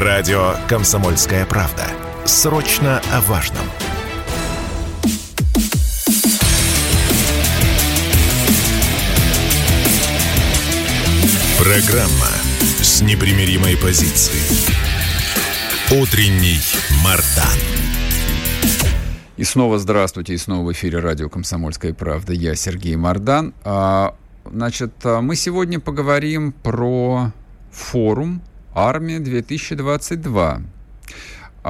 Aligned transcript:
Радио 0.00 0.54
«Комсомольская 0.68 1.44
правда». 1.44 1.82
Срочно 2.24 3.02
о 3.12 3.20
важном. 3.22 3.64
Программа 11.58 12.30
с 12.80 13.02
непримиримой 13.02 13.76
позицией. 13.76 14.70
Утренний 16.00 16.60
Мардан. 17.02 17.58
И 19.36 19.42
снова 19.42 19.80
здравствуйте, 19.80 20.34
и 20.34 20.36
снова 20.36 20.68
в 20.68 20.72
эфире 20.74 21.00
радио 21.00 21.28
«Комсомольская 21.28 21.92
правда». 21.92 22.32
Я 22.32 22.54
Сергей 22.54 22.94
Мардан. 22.94 23.52
А, 23.64 24.14
значит, 24.44 24.92
а, 25.02 25.20
мы 25.22 25.34
сегодня 25.34 25.80
поговорим 25.80 26.52
про 26.52 27.32
форум 27.72 28.42
«Армия-2022». 28.74 30.77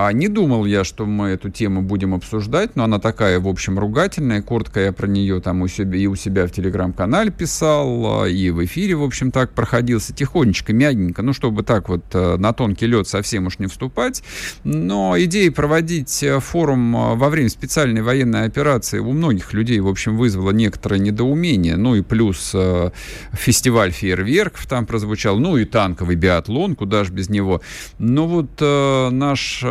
А 0.00 0.12
не 0.12 0.28
думал 0.28 0.64
я, 0.64 0.84
что 0.84 1.06
мы 1.06 1.30
эту 1.30 1.50
тему 1.50 1.82
будем 1.82 2.14
обсуждать, 2.14 2.76
но 2.76 2.84
она 2.84 3.00
такая, 3.00 3.40
в 3.40 3.48
общем, 3.48 3.80
ругательная. 3.80 4.42
Коротко 4.42 4.78
я 4.78 4.92
про 4.92 5.08
нее 5.08 5.40
там 5.40 5.62
у 5.62 5.66
себя, 5.66 5.98
и 5.98 6.06
у 6.06 6.14
себя 6.14 6.46
в 6.46 6.52
телеграм-канале 6.52 7.32
писал, 7.32 8.22
а, 8.22 8.28
и 8.28 8.50
в 8.50 8.64
эфире, 8.64 8.94
в 8.94 9.02
общем, 9.02 9.32
так 9.32 9.54
проходился 9.54 10.14
тихонечко, 10.14 10.72
мягенько, 10.72 11.22
ну, 11.22 11.32
чтобы 11.32 11.64
так 11.64 11.88
вот 11.88 12.04
э, 12.12 12.36
на 12.36 12.52
тонкий 12.52 12.86
лед 12.86 13.08
совсем 13.08 13.48
уж 13.48 13.58
не 13.58 13.66
вступать. 13.66 14.22
Но 14.62 15.16
идея 15.18 15.50
проводить 15.50 16.22
э, 16.22 16.38
форум 16.38 16.96
э, 16.96 17.14
во 17.16 17.28
время 17.28 17.48
специальной 17.48 18.02
военной 18.02 18.44
операции 18.44 19.00
у 19.00 19.10
многих 19.10 19.52
людей, 19.52 19.80
в 19.80 19.88
общем, 19.88 20.16
вызвала 20.16 20.52
некоторое 20.52 21.00
недоумение. 21.00 21.76
Ну 21.76 21.96
и 21.96 22.02
плюс 22.02 22.54
фестиваль 23.32 23.90
фейерверков 23.90 24.64
там 24.66 24.86
прозвучал, 24.86 25.40
ну 25.40 25.56
и 25.56 25.64
танковый 25.64 26.14
биатлон, 26.14 26.76
куда 26.76 27.02
же 27.02 27.12
без 27.12 27.28
него. 27.28 27.62
Но 27.98 28.28
вот 28.28 28.60
наш 28.60 29.64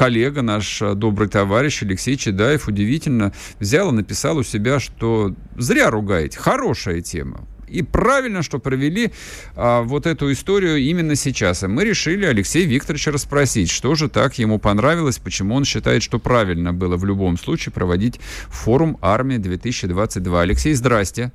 коллега, 0.00 0.40
наш 0.40 0.80
э, 0.80 0.94
добрый 0.94 1.28
товарищ 1.28 1.82
Алексей 1.82 2.16
Чедаев 2.16 2.68
удивительно 2.68 3.34
взял 3.58 3.90
и 3.90 3.94
написал 3.94 4.38
у 4.38 4.42
себя, 4.42 4.80
что 4.80 5.34
зря 5.58 5.90
ругаете, 5.90 6.38
хорошая 6.38 7.02
тема. 7.02 7.46
И 7.68 7.82
правильно, 7.82 8.42
что 8.42 8.58
провели 8.58 9.12
а, 9.54 9.82
вот 9.82 10.06
эту 10.06 10.32
историю 10.32 10.78
именно 10.78 11.14
сейчас. 11.14 11.62
И 11.62 11.66
мы 11.66 11.84
решили 11.84 12.24
Алексея 12.24 12.66
Викторовича 12.66 13.12
расспросить, 13.12 13.70
что 13.70 13.94
же 13.94 14.08
так 14.08 14.38
ему 14.38 14.58
понравилось, 14.58 15.18
почему 15.18 15.54
он 15.54 15.64
считает, 15.64 16.02
что 16.02 16.18
правильно 16.18 16.72
было 16.72 16.96
в 16.96 17.04
любом 17.04 17.38
случае 17.38 17.72
проводить 17.72 18.18
форум 18.48 18.98
«Армия-2022». 19.02 20.40
Алексей, 20.40 20.74
здрасте. 20.74 21.30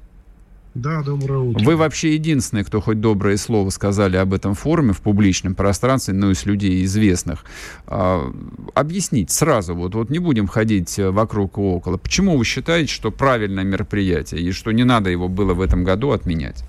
Да, 0.75 1.01
доброе 1.03 1.39
утро. 1.39 1.63
Вы 1.63 1.77
вообще 1.77 2.15
единственный, 2.15 2.65
кто 2.65 2.81
хоть 2.81 2.99
доброе 2.99 3.37
слово 3.37 3.69
сказали 3.69 4.17
об 4.17 4.33
этом 4.33 4.55
форуме 4.55 4.91
в 4.91 4.99
публичном 4.99 5.55
пространстве, 5.55 6.13
ну, 6.13 6.31
из 6.31 6.45
людей 6.45 6.83
известных. 6.83 7.45
А, 7.87 8.29
объяснить 8.73 9.31
сразу, 9.31 9.73
вот, 9.73 9.95
вот 9.95 10.09
не 10.09 10.19
будем 10.19 10.47
ходить 10.47 10.99
э, 10.99 11.11
вокруг 11.11 11.57
и 11.57 11.61
около. 11.61 11.95
Почему 11.95 12.37
вы 12.37 12.43
считаете, 12.43 12.91
что 12.91 13.09
правильное 13.09 13.63
мероприятие 13.63 14.41
и 14.41 14.51
что 14.51 14.73
не 14.73 14.83
надо 14.83 15.09
его 15.09 15.29
было 15.29 15.53
в 15.53 15.61
этом 15.61 15.85
году 15.85 16.11
отменять? 16.11 16.65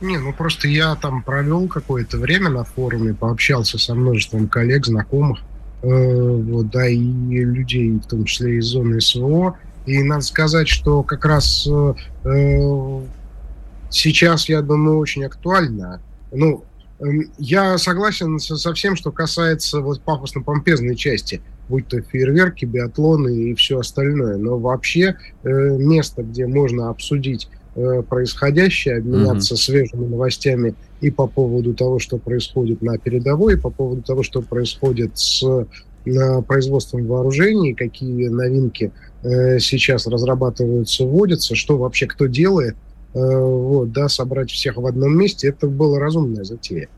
Не, 0.00 0.18
ну 0.18 0.32
просто 0.32 0.68
я 0.68 0.94
там 0.94 1.24
провел 1.24 1.66
какое-то 1.66 2.18
время 2.18 2.50
на 2.50 2.62
форуме, 2.62 3.14
пообщался 3.14 3.78
со 3.78 3.96
множеством 3.96 4.46
коллег, 4.46 4.86
знакомых, 4.86 5.40
э, 5.82 5.88
вот, 5.88 6.70
да, 6.70 6.86
и 6.86 6.96
людей, 6.96 7.90
в 7.98 8.06
том 8.06 8.26
числе 8.26 8.58
из 8.58 8.66
зоны 8.66 9.00
СВО. 9.00 9.58
И 9.86 10.02
надо 10.02 10.22
сказать, 10.22 10.68
что 10.68 11.02
как 11.02 11.24
раз 11.24 11.66
э, 11.70 11.94
э, 12.24 13.00
сейчас, 13.90 14.48
я 14.48 14.60
думаю, 14.62 14.98
очень 14.98 15.24
актуально. 15.24 16.00
Ну, 16.32 16.64
э, 16.98 17.04
я 17.38 17.78
согласен 17.78 18.38
со, 18.40 18.56
со 18.56 18.74
всем, 18.74 18.96
что 18.96 19.12
касается 19.12 19.80
вот 19.80 20.00
пафосно-помпезной 20.02 20.96
части, 20.96 21.40
будь 21.68 21.86
то 21.86 22.00
фейерверки, 22.00 22.64
биатлоны 22.64 23.50
и 23.50 23.54
все 23.54 23.78
остальное. 23.78 24.36
Но 24.36 24.58
вообще 24.58 25.16
э, 25.44 25.48
место, 25.48 26.24
где 26.24 26.48
можно 26.48 26.90
обсудить 26.90 27.48
э, 27.76 28.02
происходящее, 28.02 28.98
обменяться 28.98 29.54
mm-hmm. 29.54 29.58
свежими 29.58 30.06
новостями 30.06 30.74
и 31.00 31.10
по 31.10 31.28
поводу 31.28 31.74
того, 31.74 32.00
что 32.00 32.18
происходит 32.18 32.82
на 32.82 32.98
передовой, 32.98 33.54
и 33.54 33.56
по 33.56 33.70
поводу 33.70 34.02
того, 34.02 34.24
что 34.24 34.42
происходит 34.42 35.16
с 35.16 35.44
э, 35.44 36.42
производством 36.42 37.06
вооружений, 37.06 37.74
какие 37.74 38.28
новинки 38.28 38.92
Э, 39.26 39.58
сейчас 39.58 40.06
разрабатываются, 40.06 41.04
вводятся, 41.04 41.56
что 41.56 41.76
вообще 41.76 42.06
кто 42.06 42.26
делает, 42.26 42.76
э, 43.12 43.18
вот, 43.18 43.90
да, 43.90 44.08
собрать 44.08 44.50
всех 44.50 44.76
в 44.76 44.86
одном 44.86 45.18
месте, 45.18 45.48
это 45.48 45.66
была 45.66 45.98
разумная 45.98 46.44
затея. 46.44 46.88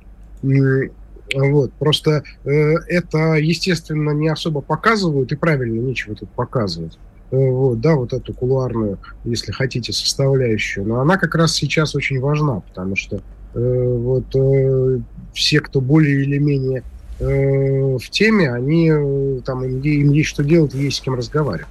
Вот, 0.43 1.72
просто 1.78 2.22
э, 2.44 2.50
это, 2.89 3.34
естественно, 3.34 4.11
не 4.11 4.28
особо 4.28 4.61
показывают, 4.61 5.33
и 5.33 5.37
правильно, 5.37 5.81
нечего 5.81 6.15
тут 6.15 6.28
показывать. 6.31 6.99
Вот, 7.31 7.81
да, 7.81 7.94
вот 7.94 8.12
эту 8.12 8.34
кулуарную, 8.34 8.99
если 9.25 9.53
хотите, 9.53 9.93
составляющую. 9.93 10.87
Но 10.87 11.00
она 11.00 11.16
как 11.16 11.34
раз 11.34 11.53
сейчас 11.53 11.95
очень 11.95 12.21
важна, 12.21 12.60
потому 12.60 12.95
что 12.95 13.22
э, 13.55 13.97
вот 13.99 14.25
э, 14.34 15.00
все, 15.33 15.60
кто 15.60 15.81
более 15.81 16.22
или 16.22 16.39
менее 16.39 16.83
э, 17.21 17.97
в 17.97 18.10
теме, 18.10 18.53
они 18.53 19.41
там 19.47 19.65
им, 19.65 19.81
им 19.81 20.12
есть 20.12 20.28
что 20.28 20.45
делать, 20.45 20.75
есть 20.75 20.99
с 20.99 21.00
кем 21.00 21.15
разговаривать. 21.15 21.69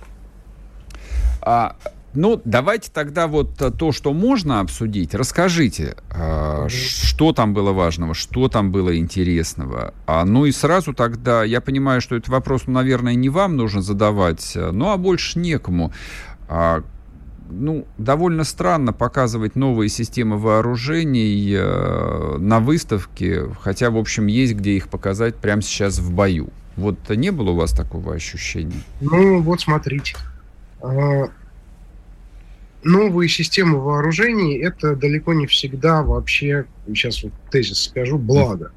А, 1.47 1.77
ну, 2.13 2.41
давайте 2.43 2.91
тогда 2.91 3.27
вот 3.27 3.55
то, 3.55 3.91
что 3.93 4.11
можно 4.11 4.59
обсудить, 4.59 5.15
расскажите, 5.15 5.95
а, 6.11 6.67
что 6.67 7.31
там 7.31 7.53
было 7.53 7.71
важного, 7.71 8.13
что 8.13 8.49
там 8.49 8.73
было 8.73 8.97
интересного. 8.97 9.93
А, 10.07 10.25
ну 10.25 10.43
и 10.43 10.51
сразу 10.51 10.93
тогда, 10.93 11.45
я 11.45 11.61
понимаю, 11.61 12.01
что 12.01 12.17
этот 12.17 12.27
вопрос, 12.27 12.63
ну, 12.67 12.73
наверное, 12.73 13.15
не 13.15 13.29
вам 13.29 13.55
нужно 13.55 13.81
задавать, 13.81 14.57
ну, 14.57 14.89
а 14.89 14.97
больше 14.97 15.39
некому. 15.39 15.93
А, 16.49 16.83
ну, 17.49 17.87
довольно 17.97 18.43
странно 18.43 18.91
показывать 18.91 19.55
новые 19.55 19.87
системы 19.87 20.37
вооружений 20.37 21.55
э, 21.57 22.35
на 22.39 22.59
выставке, 22.59 23.45
хотя, 23.61 23.89
в 23.89 23.95
общем, 23.95 24.27
есть 24.27 24.55
где 24.55 24.71
их 24.71 24.89
показать 24.89 25.35
прямо 25.35 25.61
сейчас 25.61 25.99
в 25.99 26.11
бою. 26.11 26.49
Вот 26.75 27.09
не 27.09 27.31
было 27.31 27.51
у 27.51 27.55
вас 27.55 27.71
такого 27.71 28.13
ощущения? 28.13 28.83
Ну, 28.99 29.41
вот 29.41 29.61
смотрите. 29.61 30.17
А, 30.87 31.29
новые 32.83 33.27
системы 33.29 33.79
вооружений 33.79 34.57
это 34.57 34.95
далеко 34.95 35.33
не 35.33 35.47
всегда 35.47 36.01
вообще, 36.03 36.65
сейчас 36.87 37.23
вот 37.23 37.33
тезис 37.51 37.83
скажу, 37.83 38.17
благо. 38.17 38.71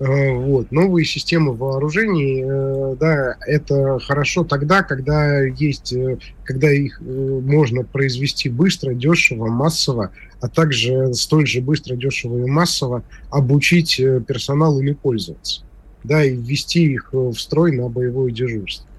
А, 0.00 0.32
вот. 0.34 0.70
Новые 0.70 1.04
системы 1.04 1.54
вооружений, 1.54 2.42
э, 2.44 2.96
да, 2.98 3.36
это 3.46 3.98
хорошо 4.00 4.44
тогда, 4.44 4.82
когда 4.82 5.40
есть, 5.40 5.92
э, 5.92 6.18
когда 6.44 6.70
их 6.70 7.00
э, 7.00 7.40
можно 7.42 7.84
произвести 7.84 8.48
быстро, 8.48 8.94
дешево, 8.94 9.46
массово, 9.46 10.10
а 10.40 10.48
также 10.48 11.12
столь 11.14 11.46
же 11.46 11.60
быстро, 11.60 11.96
дешево 11.96 12.38
и 12.38 12.50
массово 12.50 13.02
обучить 13.30 13.96
персонал 14.26 14.78
ими 14.80 14.92
пользоваться, 14.92 15.62
да, 16.04 16.24
и 16.24 16.34
ввести 16.34 16.92
их 16.92 17.10
в 17.12 17.34
строй 17.34 17.72
на 17.76 17.88
боевое 17.88 18.32
дежурство. 18.32 18.89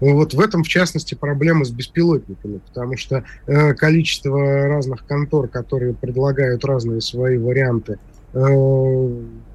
Ну, 0.00 0.14
вот 0.14 0.34
в 0.34 0.40
этом, 0.40 0.62
в 0.62 0.68
частности, 0.68 1.14
проблема 1.14 1.64
с 1.64 1.70
беспилотниками, 1.70 2.58
потому 2.58 2.96
что 2.96 3.24
э, 3.46 3.74
количество 3.74 4.66
разных 4.66 5.06
контор, 5.06 5.48
которые 5.48 5.94
предлагают 5.94 6.64
разные 6.64 7.00
свои 7.00 7.38
варианты 7.38 7.98
э, 8.34 8.38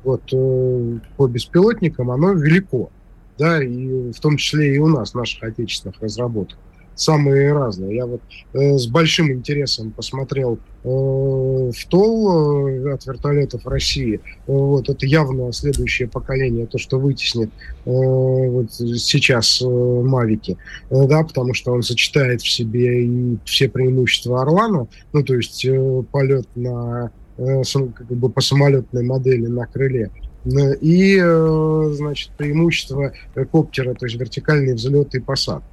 вот, 0.03 0.21
э, 0.33 0.99
по 1.17 1.27
беспилотникам, 1.27 2.09
оно 2.09 2.33
велико. 2.33 2.89
Да, 3.37 3.63
и 3.63 4.11
в 4.11 4.19
том 4.19 4.37
числе 4.37 4.75
и 4.75 4.77
у 4.77 4.87
нас, 4.87 5.13
наших 5.13 5.43
отечественных 5.43 5.99
разработок 6.01 6.57
самые 7.01 7.51
разные. 7.53 7.95
Я 7.95 8.05
вот 8.05 8.21
э, 8.53 8.77
с 8.77 8.87
большим 8.87 9.31
интересом 9.31 9.91
посмотрел 9.91 10.59
э, 10.83 10.87
в 10.87 11.85
ТОЛ 11.89 12.67
э, 12.67 12.93
от 12.93 13.05
вертолетов 13.05 13.65
России. 13.65 14.21
Вот, 14.47 14.89
это 14.89 15.05
явно 15.05 15.51
следующее 15.51 16.07
поколение, 16.07 16.67
то, 16.67 16.77
что 16.77 16.99
вытеснит 16.99 17.49
э, 17.85 17.89
вот 17.89 18.71
сейчас 18.71 19.61
э, 19.61 19.65
Мавики, 19.65 20.57
э, 20.89 21.07
да, 21.07 21.23
потому 21.23 21.53
что 21.53 21.71
он 21.71 21.81
сочетает 21.81 22.41
в 22.41 22.49
себе 22.49 23.05
и 23.05 23.37
все 23.45 23.67
преимущества 23.67 24.41
Орлана, 24.41 24.87
ну, 25.13 25.23
то 25.23 25.35
есть 25.35 25.65
э, 25.65 26.03
полет 26.11 26.47
на 26.55 27.11
э, 27.37 27.63
как 27.95 28.07
бы 28.07 28.29
по 28.29 28.41
самолетной 28.41 29.03
модели 29.03 29.47
на 29.47 29.65
крыле, 29.65 30.11
э, 30.45 30.75
и, 30.81 31.19
э, 31.19 31.91
значит, 31.93 32.31
преимущество 32.37 33.11
коптера, 33.51 33.95
то 33.95 34.05
есть 34.05 34.19
вертикальный 34.19 34.75
взлет 34.75 35.15
и 35.15 35.19
посадка. 35.19 35.65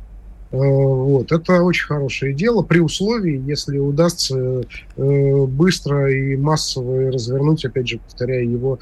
Э, 0.50 0.56
вот. 0.56 1.30
Это 1.30 1.62
очень 1.62 1.86
хорошее 1.86 2.32
дело 2.34 2.62
при 2.62 2.78
условии, 2.80 3.42
если 3.46 3.78
удастся 3.78 4.62
э, 4.96 5.46
быстро 5.46 6.10
и 6.10 6.36
массово 6.36 7.12
развернуть, 7.12 7.64
опять 7.64 7.88
же, 7.88 7.98
повторяя 7.98 8.42
его 8.42 8.78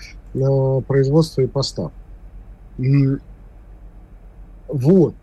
производство 0.82 1.40
и 1.40 1.46
постав. 1.46 1.92
Вот. 4.68 5.14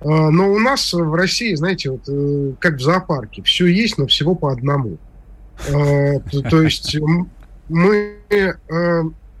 А, 0.00 0.30
но 0.30 0.52
у 0.52 0.58
нас 0.58 0.92
в 0.92 1.14
России, 1.14 1.54
знаете, 1.54 1.90
вот 1.90 2.02
э, 2.08 2.52
как 2.58 2.76
в 2.76 2.80
зоопарке, 2.80 3.42
все 3.42 3.66
есть, 3.66 3.96
но 3.98 4.06
всего 4.06 4.34
по 4.34 4.52
одному. 4.52 4.98
А, 5.72 6.18
то 6.50 6.62
есть 6.62 6.96
мы 7.68 8.16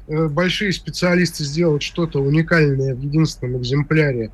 большие 0.08 0.72
специалисты 0.72 1.44
сделать 1.44 1.82
что-то 1.82 2.20
уникальное 2.20 2.94
в 2.94 3.00
единственном 3.00 3.60
экземпляре, 3.60 4.30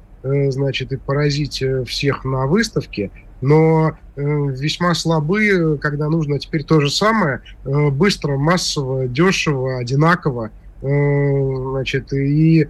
значит, 0.51 0.93
и 0.93 0.97
поразить 0.97 1.63
всех 1.87 2.25
на 2.25 2.47
выставке, 2.47 3.11
но 3.41 3.97
весьма 4.17 4.95
слабы, 4.95 5.79
когда 5.81 6.09
нужно 6.09 6.39
теперь 6.39 6.65
то 6.65 6.81
же 6.81 6.91
самое, 6.91 7.43
быстро, 7.65 8.37
массово, 8.37 9.07
дешево, 9.07 9.79
одинаково, 9.79 10.51
значит, 10.81 12.13
и 12.13 12.69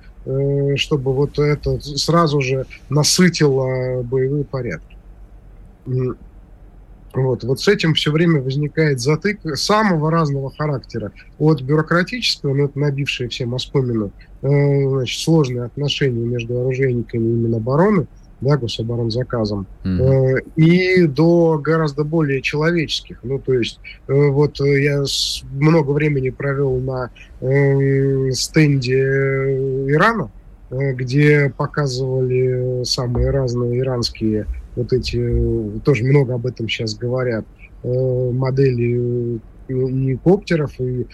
чтобы 0.76 1.12
вот 1.12 1.38
это 1.38 1.80
сразу 1.80 2.40
же 2.40 2.66
насытило 2.88 4.02
боевые 4.02 4.44
порядки. 4.44 4.96
Вот, 7.14 7.44
вот 7.44 7.60
с 7.60 7.68
этим 7.68 7.94
все 7.94 8.10
время 8.12 8.42
возникает 8.42 9.00
затык 9.00 9.40
самого 9.56 10.10
разного 10.10 10.50
характера. 10.50 11.12
От 11.38 11.62
бюрократического, 11.62 12.52
ну, 12.52 12.66
это 12.66 12.78
набившее 12.78 13.30
всем 13.30 13.54
оскомину, 13.54 14.10
э, 14.35 14.35
значит, 14.46 15.20
сложные 15.20 15.64
отношения 15.64 16.24
между 16.24 16.60
оружейниками 16.60 17.24
и 17.24 17.32
Минобороны, 17.32 18.06
да, 18.40 18.56
гособоронзаказом, 18.56 19.66
mm-hmm. 19.84 20.36
э, 20.36 20.42
и 20.56 21.06
до 21.06 21.58
гораздо 21.58 22.04
более 22.04 22.42
человеческих. 22.42 23.20
Ну, 23.22 23.38
то 23.38 23.54
есть, 23.54 23.80
э, 24.08 24.12
вот 24.12 24.60
я 24.60 25.04
много 25.52 25.90
времени 25.92 26.30
провел 26.30 26.78
на 26.78 27.10
э, 27.40 28.30
стенде 28.32 29.00
Ирана, 29.88 30.30
э, 30.70 30.92
где 30.92 31.52
показывали 31.56 32.84
самые 32.84 33.30
разные 33.30 33.80
иранские 33.80 34.46
вот 34.76 34.92
эти, 34.92 35.16
э, 35.16 35.78
тоже 35.80 36.04
много 36.04 36.34
об 36.34 36.46
этом 36.46 36.68
сейчас 36.68 36.94
говорят, 36.94 37.44
э, 37.82 38.30
модели 38.32 39.36
э, 39.36 39.38
и 39.68 40.16
коптеров, 40.16 40.72
и 40.80 41.06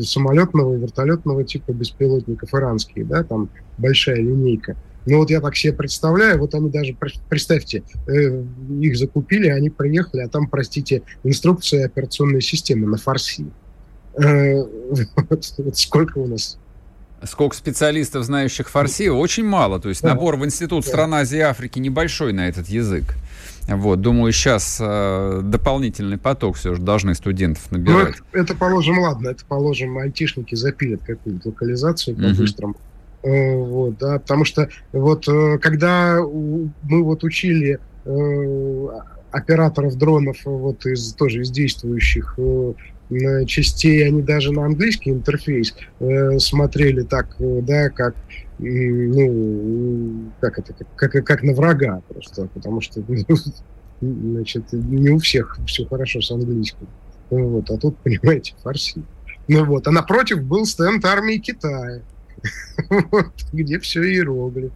самолетного, 0.00 0.74
и 0.76 0.78
вертолетного 0.78 1.44
типа 1.44 1.72
беспилотников 1.72 2.54
иранские, 2.54 3.04
да, 3.04 3.22
там 3.22 3.48
большая 3.78 4.16
линейка. 4.16 4.76
Но 5.06 5.16
вот 5.16 5.30
я 5.30 5.40
так 5.40 5.56
себе 5.56 5.72
представляю, 5.72 6.38
вот 6.38 6.54
они 6.54 6.68
даже, 6.68 6.94
представьте, 7.28 7.82
их 8.06 8.96
закупили, 8.98 9.48
они 9.48 9.70
приехали, 9.70 10.20
а 10.20 10.28
там, 10.28 10.46
простите, 10.46 11.02
инструкция 11.24 11.86
операционной 11.86 12.42
системы 12.42 12.86
на 12.86 12.98
фарси. 12.98 13.46
Вот, 14.14 15.54
вот 15.58 15.76
сколько 15.76 16.18
у 16.18 16.26
нас 16.26 16.58
Сколько 17.24 17.54
специалистов, 17.54 18.24
знающих 18.24 18.70
фарси, 18.70 19.08
очень 19.08 19.44
мало. 19.44 19.78
То 19.78 19.90
есть 19.90 20.02
набор 20.02 20.36
в 20.36 20.44
Институт 20.44 20.86
стран 20.86 21.14
Азии 21.14 21.36
и 21.38 21.42
Африки 21.42 21.78
небольшой 21.78 22.32
на 22.32 22.48
этот 22.48 22.68
язык. 22.68 23.14
Вот, 23.76 24.00
думаю, 24.00 24.32
сейчас 24.32 24.78
э, 24.80 25.40
дополнительный 25.44 26.18
поток 26.18 26.56
все 26.56 26.74
же 26.74 26.82
должны 26.82 27.14
студентов 27.14 27.68
ну, 27.70 27.78
набирать. 27.78 28.16
Ну, 28.18 28.40
это, 28.40 28.52
это 28.52 28.58
положим, 28.58 28.98
ладно, 28.98 29.28
это 29.28 29.44
положим, 29.44 29.96
айтишники 29.98 30.54
запилят 30.56 31.02
какую-нибудь 31.02 31.46
локализацию 31.46 32.16
по-быстрому. 32.16 32.74
Э, 33.22 33.54
вот, 33.56 33.98
да, 33.98 34.18
потому 34.18 34.44
что 34.44 34.68
вот 34.92 35.28
э, 35.28 35.58
когда 35.58 36.20
мы 36.20 37.02
вот 37.04 37.22
учили 37.22 37.78
э, 38.04 38.88
операторов 39.30 39.96
дронов 39.96 40.38
вот 40.44 40.86
из 40.86 41.12
тоже 41.14 41.42
из 41.42 41.50
действующих 41.50 42.34
э, 42.38 42.72
частей, 43.46 44.06
они 44.06 44.22
даже 44.22 44.52
на 44.52 44.64
английский 44.64 45.10
интерфейс 45.10 45.74
э, 45.98 46.38
смотрели 46.38 47.02
так, 47.02 47.36
э, 47.38 47.60
да, 47.62 47.90
как 47.90 48.14
ну, 48.62 50.30
как 50.40 50.58
это, 50.58 50.74
как, 50.74 51.12
как, 51.12 51.26
как 51.26 51.42
на 51.42 51.54
врага 51.54 52.02
просто, 52.08 52.46
потому 52.52 52.80
что, 52.80 53.02
значит, 54.00 54.64
не 54.72 55.08
у 55.10 55.18
всех 55.18 55.58
все 55.66 55.86
хорошо 55.86 56.20
с 56.20 56.30
английским. 56.30 56.86
Вот, 57.30 57.70
а 57.70 57.78
тут, 57.78 57.96
понимаете, 58.04 58.54
фарси. 58.62 59.02
Ну 59.48 59.64
вот, 59.64 59.86
а 59.88 59.90
напротив 59.90 60.44
был 60.44 60.66
стенд 60.66 61.04
армии 61.04 61.38
Китая, 61.38 62.02
где 63.52 63.78
все 63.78 64.02
иероглиф. 64.02 64.72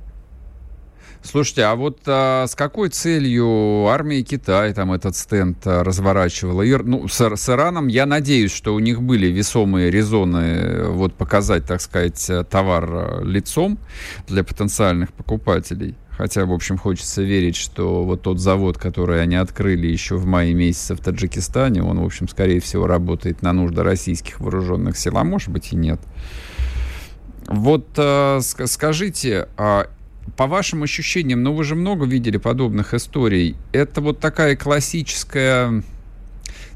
Слушайте, 1.22 1.62
а 1.64 1.74
вот 1.74 2.00
а, 2.06 2.46
с 2.46 2.54
какой 2.54 2.90
целью 2.90 3.86
армия 3.86 4.22
Китая 4.22 4.74
там 4.74 4.92
этот 4.92 5.16
стенд 5.16 5.58
а, 5.66 5.82
разворачивала? 5.82 6.62
И, 6.62 6.76
ну, 6.76 7.08
с, 7.08 7.20
с 7.20 7.48
Ираном 7.48 7.86
я 7.88 8.04
надеюсь, 8.04 8.52
что 8.52 8.74
у 8.74 8.78
них 8.78 9.00
были 9.00 9.28
весомые 9.28 9.90
резоны 9.90 10.36
э, 10.36 10.88
вот 10.88 11.14
показать, 11.14 11.64
так 11.66 11.80
сказать, 11.80 12.28
э, 12.28 12.44
товар 12.44 12.88
э, 12.92 13.24
лицом 13.24 13.78
для 14.26 14.44
потенциальных 14.44 15.12
покупателей. 15.12 15.96
Хотя, 16.10 16.44
в 16.44 16.52
общем, 16.52 16.78
хочется 16.78 17.22
верить, 17.22 17.56
что 17.56 18.04
вот 18.04 18.22
тот 18.22 18.38
завод, 18.38 18.78
который 18.78 19.20
они 19.20 19.34
открыли 19.34 19.86
еще 19.86 20.16
в 20.16 20.26
мае 20.26 20.54
месяце 20.54 20.94
в 20.94 21.00
Таджикистане, 21.00 21.82
он, 21.82 22.00
в 22.00 22.04
общем, 22.04 22.28
скорее 22.28 22.60
всего, 22.60 22.86
работает 22.86 23.42
на 23.42 23.52
нужды 23.52 23.82
российских 23.82 24.40
вооруженных 24.40 24.96
сил, 24.96 25.18
а 25.18 25.24
может 25.24 25.48
быть 25.48 25.72
и 25.72 25.76
нет. 25.76 26.00
Вот 27.46 27.88
э, 27.96 28.40
скажите, 28.42 29.48
а 29.56 29.88
по 30.36 30.46
вашим 30.46 30.82
ощущениям, 30.82 31.42
ну 31.42 31.52
вы 31.54 31.64
же 31.64 31.74
много 31.74 32.06
видели 32.06 32.36
подобных 32.36 32.94
историй, 32.94 33.56
это 33.72 34.00
вот 34.00 34.20
такая 34.20 34.56
классическая, 34.56 35.82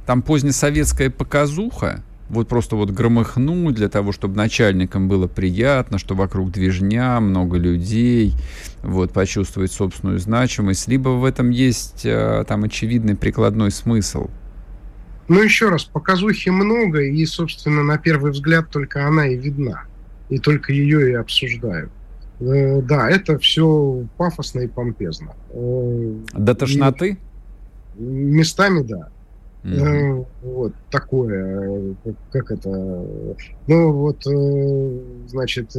там 0.06 0.22
позднесоветская 0.22 1.10
показуха, 1.10 2.02
вот 2.28 2.48
просто 2.48 2.76
вот 2.76 2.90
громыхнуть 2.90 3.74
для 3.74 3.88
того, 3.88 4.12
чтобы 4.12 4.36
начальникам 4.36 5.08
было 5.08 5.26
приятно, 5.26 5.98
что 5.98 6.14
вокруг 6.14 6.52
движня, 6.52 7.20
много 7.20 7.56
людей, 7.56 8.34
вот, 8.82 9.12
почувствовать 9.12 9.72
собственную 9.72 10.18
значимость, 10.18 10.88
либо 10.88 11.10
в 11.10 11.24
этом 11.24 11.50
есть 11.50 12.04
э, 12.04 12.44
там 12.46 12.64
очевидный 12.64 13.16
прикладной 13.16 13.70
смысл? 13.70 14.28
Ну, 15.28 15.42
еще 15.42 15.68
раз, 15.68 15.84
показухи 15.84 16.48
много, 16.50 17.02
и, 17.02 17.24
собственно, 17.26 17.82
на 17.82 17.98
первый 17.98 18.32
взгляд 18.32 18.70
только 18.70 19.06
она 19.06 19.26
и 19.26 19.36
видна, 19.36 19.84
и 20.28 20.38
только 20.38 20.72
ее 20.72 21.10
и 21.10 21.14
обсуждают. 21.14 21.90
Э, 22.40 22.80
да, 22.82 23.10
это 23.10 23.38
все 23.38 24.06
пафосно 24.16 24.60
и 24.60 24.66
помпезно. 24.66 25.34
Э, 25.50 26.14
До 26.34 26.54
тошноты? 26.54 27.18
И 27.96 28.02
местами, 28.02 28.82
да. 28.82 29.08
Mm-hmm. 29.64 30.26
Вот 30.42 30.72
такое, 30.90 31.94
как, 32.04 32.14
как 32.30 32.50
это. 32.52 32.70
Ну 33.66 33.92
вот, 33.92 34.22
значит, 35.28 35.72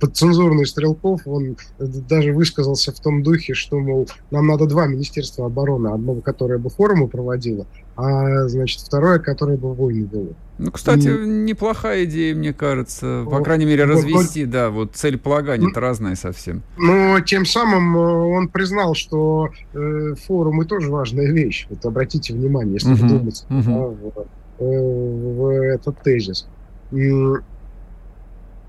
подцензурный 0.00 0.66
Стрелков, 0.66 1.22
он 1.26 1.56
даже 1.78 2.32
высказался 2.32 2.92
в 2.92 3.00
том 3.00 3.22
духе, 3.22 3.54
что, 3.54 3.78
мол, 3.78 4.08
нам 4.30 4.46
надо 4.46 4.66
два 4.66 4.86
Министерства 4.86 5.46
обороны, 5.46 5.88
одно, 5.88 6.16
которое 6.16 6.58
бы 6.58 6.70
форумы 6.70 7.08
проводило, 7.08 7.66
а, 7.96 8.48
значит, 8.48 8.80
второе, 8.80 9.18
которое 9.18 9.56
бы 9.56 9.74
войны 9.74 10.08
вело. 10.12 10.32
Ну, 10.58 10.70
кстати, 10.70 11.08
и... 11.08 11.26
неплохая 11.26 12.04
идея, 12.04 12.34
мне 12.34 12.52
кажется. 12.52 13.24
По 13.28 13.40
крайней 13.40 13.64
мере, 13.64 13.84
развести, 13.84 14.44
вот, 14.44 14.52
да, 14.52 14.70
вот 14.70 14.90
цель 14.94 15.18
полагания 15.18 15.68
это 15.68 15.80
разная 15.80 16.14
совсем. 16.14 16.62
Но 16.76 17.20
тем 17.20 17.44
самым 17.44 17.96
э, 17.96 18.00
он 18.00 18.48
признал, 18.48 18.94
что 18.94 19.50
э, 19.72 20.14
форумы 20.26 20.64
тоже 20.64 20.90
важная 20.90 21.32
вещь. 21.32 21.66
Вот 21.70 21.84
обратите 21.84 22.34
внимание, 22.34 22.74
если 22.74 22.92
угу, 22.92 23.04
вдуматься 23.04 23.46
угу. 23.46 23.62
да, 23.64 23.80
в, 23.80 24.26
э, 24.60 24.64
в 24.64 25.48
этот 25.74 26.00
тезис. 26.02 26.46
И, 26.92 27.02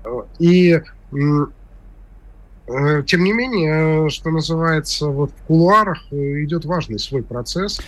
Э, 0.06 0.22
тем 3.06 3.22
не 3.22 3.32
менее, 3.32 4.10
что 4.10 4.30
называется, 4.30 5.06
вот 5.06 5.30
в 5.30 5.42
кулуарах 5.46 6.04
э, 6.10 6.42
идет 6.42 6.64
важный 6.64 6.98
свой 6.98 7.22
процесс. 7.22 7.80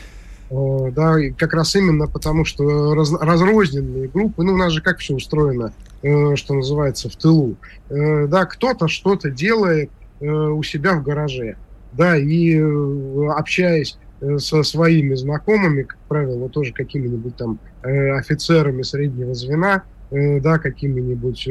Э, 0.50 0.90
да, 0.94 1.16
как 1.36 1.52
раз 1.52 1.74
именно 1.74 2.06
потому, 2.06 2.44
что 2.44 2.94
раз, 2.94 3.12
разрозненные 3.12 4.06
группы, 4.06 4.44
ну, 4.44 4.52
у 4.52 4.56
нас 4.56 4.72
же 4.72 4.80
как 4.80 4.98
все 4.98 5.14
устроено, 5.14 5.72
что 6.00 6.54
называется, 6.54 7.10
в 7.10 7.16
тылу. 7.16 7.56
Да, 7.90 8.46
кто-то 8.46 8.86
что-то 8.86 9.30
делает 9.30 9.90
у 10.20 10.62
себя 10.62 10.94
в 10.94 11.02
гараже, 11.02 11.56
да, 11.92 12.16
и 12.16 12.56
общаясь 13.30 13.98
со 14.38 14.62
своими 14.62 15.14
знакомыми, 15.16 15.82
как 15.82 15.98
правило, 16.06 16.48
тоже 16.48 16.72
какими-нибудь 16.72 17.34
там 17.34 17.58
офицерами 17.82 18.82
среднего 18.82 19.34
звена, 19.34 19.82
да, 20.10 20.58
какими-нибудь 20.58 21.48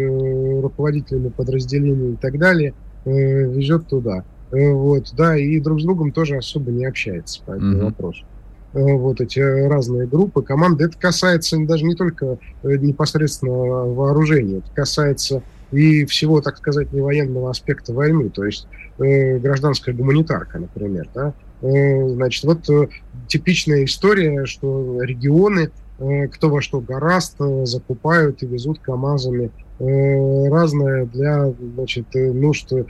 руководителями 0.63 1.29
подразделений 1.29 2.13
и 2.13 2.15
так 2.15 2.37
далее– 2.37 2.73
Э, 3.07 3.43
везет 3.49 3.87
туда. 3.87 4.25
Э, 4.51 4.71
вот, 4.71 5.13
да, 5.15 5.37
и 5.37 5.61
друг 5.61 5.79
с 5.79 5.83
другом 5.83 6.11
тоже 6.11 6.35
особо 6.35 6.71
не 6.71 6.85
общается 6.85 7.41
по 7.45 7.51
этому 7.51 7.77
mm-hmm. 7.77 7.85
вопросу. 7.85 8.25
Э, 8.73 8.79
вот 8.95 9.21
эти 9.21 9.39
разные 9.39 10.07
группы, 10.07 10.41
команды. 10.41 10.83
Это 10.83 10.97
касается 10.97 11.57
даже 11.59 11.85
не 11.85 11.95
только 11.95 12.37
непосредственно 12.63 13.53
вооружения, 13.53 14.57
это 14.57 14.69
касается 14.73 15.41
и 15.71 16.03
всего, 16.05 16.41
так 16.41 16.57
сказать, 16.57 16.91
не 16.91 16.99
военного 16.99 17.49
аспекта 17.49 17.93
войны, 17.93 18.29
то 18.29 18.43
есть 18.43 18.67
э, 18.99 19.37
гражданская 19.37 19.95
гуманитарка, 19.95 20.59
например, 20.59 21.07
да. 21.15 21.33
Э, 21.61 22.09
значит, 22.09 22.43
вот 22.43 22.69
э, 22.69 22.87
типичная 23.29 23.85
история, 23.85 24.45
что 24.45 25.01
регионы, 25.01 25.69
э, 25.69 25.69
кто 25.97 26.49
во 26.49 26.61
что 26.61 26.79
гораст, 26.79 27.35
э, 27.39 27.65
закупают 27.65 28.43
и 28.43 28.47
везут 28.47 28.79
КАМАЗами 28.79 29.51
Э, 29.79 30.49
разное 30.49 31.05
для 31.05 31.53
значит, 31.75 32.07
э, 32.15 32.31
нужд 32.31 32.73
э, 32.73 32.83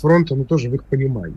фронта, 0.00 0.36
но 0.36 0.44
тоже 0.44 0.70
в 0.70 0.74
их 0.74 0.84
понимании. 0.84 1.36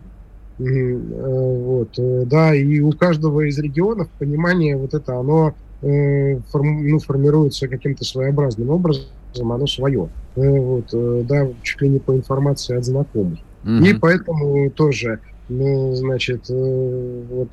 Вот, 0.58 1.90
да, 1.98 2.54
и 2.54 2.80
у 2.80 2.90
каждого 2.92 3.46
из 3.46 3.58
регионов 3.58 4.08
понимание 4.18 4.74
вот 4.78 4.94
это, 4.94 5.18
оно 5.18 5.52
ну, 5.82 6.98
формируется 6.98 7.68
каким-то 7.68 8.06
своеобразным 8.06 8.70
образом, 8.70 9.04
оно 9.38 9.66
свое. 9.66 10.08
Вот, 10.34 10.86
да, 11.26 11.46
чуть 11.62 11.82
ли 11.82 11.90
не 11.90 11.98
по 11.98 12.16
информации 12.16 12.74
от 12.74 12.86
знакомых. 12.86 13.40
Mm-hmm. 13.64 13.86
И 13.86 13.94
поэтому 13.98 14.70
тоже 14.70 15.20
ну, 15.48 15.94
значит, 15.94 16.48
вот 16.48 17.52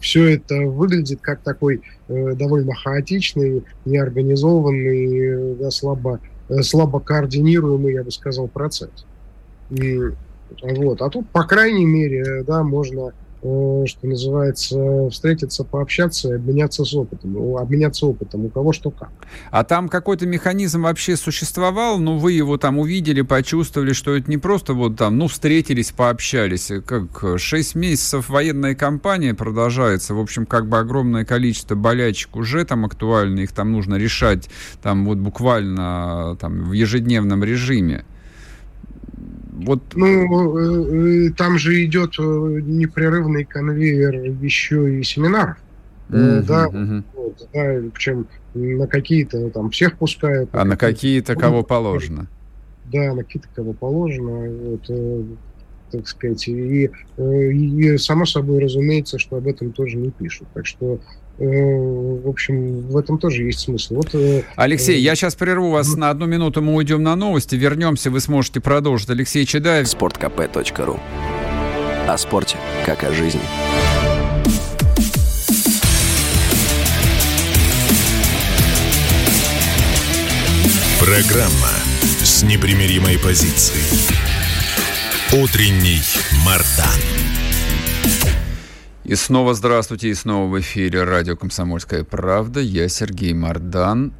все 0.00 0.34
это 0.34 0.60
выглядит 0.62 1.20
как 1.20 1.40
такой 1.40 1.82
довольно 2.08 2.74
хаотичный, 2.74 3.64
неорганизованный, 3.84 5.56
да, 5.56 5.70
слабо, 5.70 6.20
слабо 6.60 7.00
координируемый, 7.00 7.94
я 7.94 8.04
бы 8.04 8.10
сказал, 8.10 8.48
процесс. 8.48 9.06
И, 9.70 9.98
вот. 10.62 11.02
А 11.02 11.08
тут, 11.10 11.28
по 11.30 11.44
крайней 11.44 11.86
мере, 11.86 12.44
да, 12.44 12.62
можно 12.62 13.12
Э, 13.12 13.21
что 13.42 14.06
называется, 14.06 15.10
встретиться, 15.10 15.64
пообщаться 15.64 16.28
и 16.28 16.32
обменяться 16.34 16.84
с 16.84 16.94
опытом. 16.94 17.32
Ну, 17.32 17.58
обменяться 17.58 18.06
опытом, 18.06 18.44
у 18.44 18.48
кого 18.48 18.72
что 18.72 18.90
как. 18.90 19.10
А 19.50 19.64
там 19.64 19.88
какой-то 19.88 20.26
механизм 20.26 20.82
вообще 20.82 21.16
существовал, 21.16 21.98
но 21.98 22.18
вы 22.18 22.32
его 22.32 22.56
там 22.56 22.78
увидели, 22.78 23.22
почувствовали, 23.22 23.92
что 23.94 24.14
это 24.14 24.30
не 24.30 24.38
просто 24.38 24.74
вот 24.74 24.96
там, 24.96 25.18
ну, 25.18 25.26
встретились, 25.26 25.90
пообщались. 25.90 26.70
Как 26.86 27.38
шесть 27.38 27.74
месяцев 27.74 28.28
военная 28.28 28.76
кампания 28.76 29.34
продолжается, 29.34 30.14
в 30.14 30.20
общем, 30.20 30.46
как 30.46 30.68
бы 30.68 30.78
огромное 30.78 31.24
количество 31.24 31.74
болячек 31.74 32.36
уже 32.36 32.64
там 32.64 32.84
актуально, 32.84 33.40
их 33.40 33.52
там 33.52 33.72
нужно 33.72 33.96
решать 33.96 34.48
там 34.82 35.04
вот 35.04 35.18
буквально 35.18 36.36
там 36.40 36.64
в 36.64 36.72
ежедневном 36.72 37.42
режиме. 37.42 38.04
Вот... 39.64 39.82
Ну, 39.94 40.58
э, 40.58 41.28
э, 41.28 41.30
там 41.32 41.58
же 41.58 41.84
идет 41.84 42.14
э, 42.18 42.22
непрерывный 42.22 43.44
конвейер 43.44 44.14
еще 44.42 44.98
и 44.98 45.02
семинаров. 45.02 45.56
Mm-hmm, 46.08 46.42
да, 46.42 46.66
mm-hmm. 46.66 47.04
Вот, 47.14 47.48
да, 47.52 47.90
причем 47.94 48.26
на 48.54 48.86
какие-то 48.86 49.50
там 49.50 49.70
всех 49.70 49.96
пускают. 49.96 50.50
А 50.52 50.64
на 50.64 50.76
какие-то 50.76 51.34
кого 51.36 51.62
положено. 51.62 52.26
Да, 52.92 53.14
на 53.14 53.24
какие-то 53.24 53.48
кого 53.54 53.72
положено. 53.72 54.50
Вот, 54.50 55.28
так 55.90 56.06
сказать. 56.06 56.48
И, 56.48 56.90
и, 57.16 57.20
и 57.20 57.98
само 57.98 58.26
собой 58.26 58.60
разумеется, 58.60 59.18
что 59.18 59.36
об 59.36 59.46
этом 59.46 59.72
тоже 59.72 59.96
не 59.96 60.10
пишут. 60.10 60.48
Так 60.52 60.66
что 60.66 61.00
в 61.42 62.28
общем, 62.28 62.82
в 62.82 62.96
этом 62.96 63.18
тоже 63.18 63.42
есть 63.42 63.60
смысл. 63.60 63.96
Вот, 63.96 64.14
э, 64.14 64.42
Алексей, 64.54 64.96
э, 64.96 65.00
я 65.00 65.16
сейчас 65.16 65.34
прерву 65.34 65.70
вас 65.70 65.96
на 65.96 66.10
одну 66.10 66.26
минуту, 66.26 66.62
мы 66.62 66.74
уйдем 66.74 67.02
на 67.02 67.16
новости, 67.16 67.56
вернемся, 67.56 68.10
вы 68.10 68.20
сможете 68.20 68.60
продолжить. 68.60 69.10
Алексей 69.10 69.44
Чедаев. 69.44 69.88
Спорткп.ру 69.88 71.00
О 72.08 72.18
спорте, 72.18 72.56
как 72.86 73.02
о 73.04 73.12
жизни. 73.12 73.40
Программа 81.00 81.72
с 82.22 82.44
непримиримой 82.44 83.18
позицией. 83.18 83.82
Утренний 85.32 86.00
Мардан. 86.44 87.11
И 89.12 89.14
снова 89.14 89.52
здравствуйте, 89.52 90.08
и 90.08 90.14
снова 90.14 90.50
в 90.50 90.58
эфире 90.58 91.04
радио 91.04 91.36
«Комсомольская 91.36 92.02
правда». 92.02 92.60
Я 92.60 92.88
Сергей 92.88 93.34
Мардан. 93.34 94.14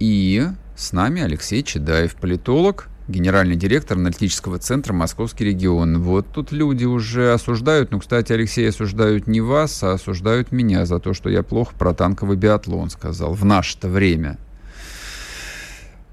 И 0.00 0.44
с 0.74 0.90
нами 0.90 1.22
Алексей 1.22 1.62
Чедаев, 1.62 2.16
политолог, 2.16 2.88
генеральный 3.06 3.54
директор 3.54 3.96
аналитического 3.96 4.58
центра 4.58 4.92
«Московский 4.92 5.44
регион». 5.44 6.02
Вот 6.02 6.26
тут 6.32 6.50
люди 6.50 6.84
уже 6.84 7.32
осуждают, 7.32 7.92
ну, 7.92 8.00
кстати, 8.00 8.32
Алексей, 8.32 8.68
осуждают 8.68 9.28
не 9.28 9.40
вас, 9.40 9.80
а 9.84 9.92
осуждают 9.92 10.50
меня 10.50 10.86
за 10.86 10.98
то, 10.98 11.14
что 11.14 11.30
я 11.30 11.44
плохо 11.44 11.76
про 11.78 11.94
танковый 11.94 12.36
биатлон 12.36 12.90
сказал 12.90 13.34
в 13.34 13.44
наше-то 13.44 13.86
время. 13.86 14.38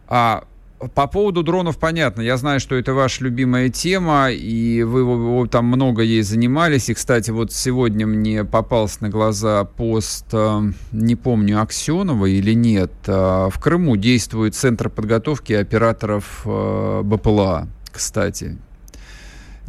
А 0.08 0.44
по 0.96 1.08
поводу 1.08 1.44
дронов 1.44 1.78
понятно. 1.78 2.22
Я 2.22 2.38
знаю, 2.38 2.60
что 2.60 2.76
это 2.76 2.94
ваша 2.94 3.24
любимая 3.24 3.70
тема, 3.70 4.32
и 4.32 4.84
вы, 4.84 5.04
вы 5.04 5.48
там 5.48 5.66
много 5.66 6.02
ей 6.02 6.22
занимались. 6.22 6.90
И, 6.90 6.94
кстати, 6.94 7.32
вот 7.32 7.52
сегодня 7.52 8.08
мне 8.08 8.46
попался 8.46 9.04
на 9.04 9.10
глаза 9.10 9.66
пост, 9.66 10.26
э, 10.32 10.62
не 10.92 11.16
помню, 11.16 11.62
Аксенова 11.62 12.26
или 12.26 12.54
нет. 12.54 12.92
Э, 13.08 13.50
в 13.52 13.60
Крыму 13.60 13.98
действует 13.98 14.56
Центр 14.56 14.90
подготовки 14.90 15.54
операторов 15.54 16.42
э, 16.46 17.02
БПЛА, 17.04 17.68
кстати. 17.92 18.58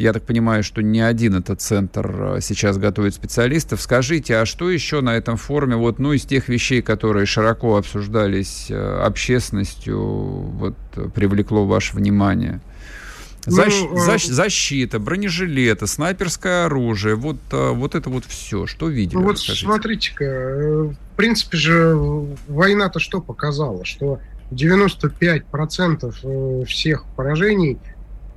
Я 0.00 0.12
так 0.14 0.22
понимаю, 0.22 0.62
что 0.62 0.82
не 0.82 1.02
один 1.02 1.34
этот 1.34 1.60
центр 1.60 2.36
э, 2.36 2.40
сейчас 2.40 2.78
готовит 2.78 3.14
специалистов. 3.14 3.82
Скажите, 3.82 4.38
а 4.38 4.46
что 4.46 4.70
еще 4.70 5.02
на 5.02 5.14
этом 5.14 5.36
форуме, 5.36 5.76
вот, 5.76 5.98
ну, 5.98 6.14
из 6.14 6.22
тех 6.22 6.48
вещей, 6.48 6.80
которые 6.80 7.26
широко 7.26 7.76
обсуждались 7.76 8.68
э, 8.70 9.02
общественностью, 9.04 10.00
вот, 10.00 10.74
привлекло 11.14 11.66
ваше 11.66 11.96
внимание? 11.96 12.62
Защ, 13.44 13.74
ну, 13.90 13.98
защ, 13.98 14.24
защита, 14.24 14.98
бронежилеты, 14.98 15.86
снайперское 15.86 16.64
оружие, 16.64 17.14
вот, 17.14 17.36
вот 17.50 17.94
это 17.94 18.08
вот 18.08 18.24
все. 18.24 18.66
Что 18.66 18.88
видели? 18.88 19.16
Ну, 19.16 19.24
вот 19.24 19.38
смотрите-ка, 19.38 20.24
в 20.24 20.96
принципе 21.16 21.58
же 21.58 21.94
война-то 22.48 23.00
что 23.00 23.20
показала? 23.20 23.84
Что 23.84 24.18
95% 24.50 26.64
всех 26.64 27.04
поражений– 27.16 27.76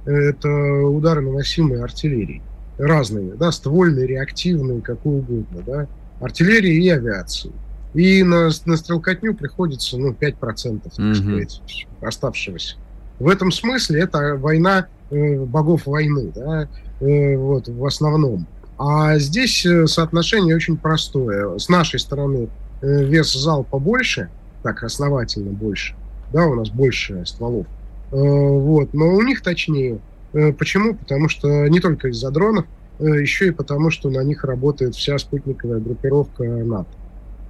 это 0.06 0.50
удары, 0.50 1.22
наносимые 1.22 1.84
артиллерией. 1.84 2.42
Разные, 2.78 3.34
да, 3.34 3.52
ствольные, 3.52 4.08
реактивные, 4.08 4.82
какую 4.82 5.20
угодно, 5.20 5.64
да, 5.66 5.88
артиллерии 6.20 6.84
и 6.84 6.90
авиации. 6.90 7.52
И 7.94 8.24
на, 8.24 8.50
на 8.66 8.78
стрелкотню 8.78 9.36
приходится, 9.36 9.98
ну, 9.98 10.12
5%, 10.12 10.20
так 10.40 10.94
mm-hmm. 10.94 11.14
сказать, 11.14 11.62
оставшегося. 12.02 12.78
В 13.20 13.30
этом 13.30 13.52
смысле 13.52 14.02
это 14.02 14.36
война 14.36 14.88
э, 15.12 15.38
богов 15.40 15.86
войны, 15.86 16.32
да, 16.34 16.68
э, 17.00 17.38
вот, 17.38 17.68
в 17.68 17.86
основном. 17.86 18.48
А 18.78 19.20
здесь 19.20 19.66
э, 19.66 19.86
соотношение 19.86 20.56
очень 20.56 20.78
простое. 20.78 21.58
С 21.60 21.70
нашей 21.70 22.00
стороны 22.00 22.50
э, 22.82 23.04
вес 23.04 23.32
залпа 23.32 23.78
больше, 23.78 24.30
так, 24.64 24.84
основательно 24.84 25.52
больше, 25.52 25.96
да, 26.32 26.48
у 26.48 26.56
нас 26.56 26.70
больше 26.70 27.24
стволов. 27.26 27.68
Э, 28.14 28.18
вот. 28.18 28.94
Но 28.94 29.14
у 29.14 29.22
них 29.22 29.42
точнее. 29.42 30.00
Э, 30.34 30.54
почему? 30.54 30.94
Потому 30.96 31.30
что 31.30 31.68
не 31.68 31.80
только 31.80 32.10
из-за 32.10 32.30
дронов, 32.30 32.66
э, 33.00 33.06
еще 33.06 33.48
и 33.48 33.52
потому, 33.52 33.90
что 33.90 34.10
на 34.10 34.24
них 34.24 34.44
работает 34.44 34.96
вся 34.96 35.18
спутниковая 35.18 35.80
группировка 35.80 36.44
НАТО. 36.44 36.90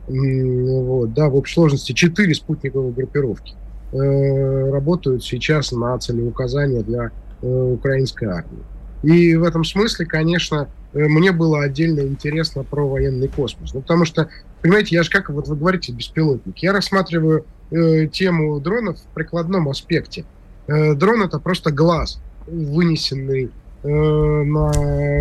Вот, 0.06 1.14
да, 1.14 1.30
в 1.30 1.36
общей 1.36 1.54
сложности 1.54 1.94
четыре 1.94 2.34
спутниковые 2.34 2.92
группировки 2.92 3.54
работают 3.94 5.24
сейчас 5.24 5.72
на 5.72 5.98
целеуказания 5.98 6.82
для 6.82 7.12
украинской 7.42 8.26
армии. 8.26 8.64
И 9.02 9.38
в 9.38 9.44
этом 9.44 9.64
смысле, 9.64 10.06
конечно, 10.06 10.68
мне 10.92 11.32
было 11.32 11.64
отдельно 11.64 12.02
интересно 12.02 12.64
про 12.64 12.86
военный 12.86 13.30
космос. 13.30 13.74
Ну, 13.74 13.82
потому 13.82 14.04
что, 14.04 14.28
понимаете, 14.62 14.96
я 14.96 15.04
же, 15.04 15.10
как 15.10 15.30
вот 15.30 15.48
вы 15.48 15.56
говорите, 15.56 15.94
беспилотник, 15.94 16.58
я 16.58 16.74
рассматриваю 16.74 17.46
э, 17.72 18.08
тему 18.08 18.60
дронов 18.60 18.98
в 19.00 19.14
прикладном 19.14 19.70
аспекте. 19.70 20.26
Э, 20.68 20.94
дрон 20.94 21.24
это 21.24 21.40
просто 21.40 21.72
глаз, 21.72 22.20
вынесенный 22.48 23.52
э, 23.84 23.88
на, 23.88 24.72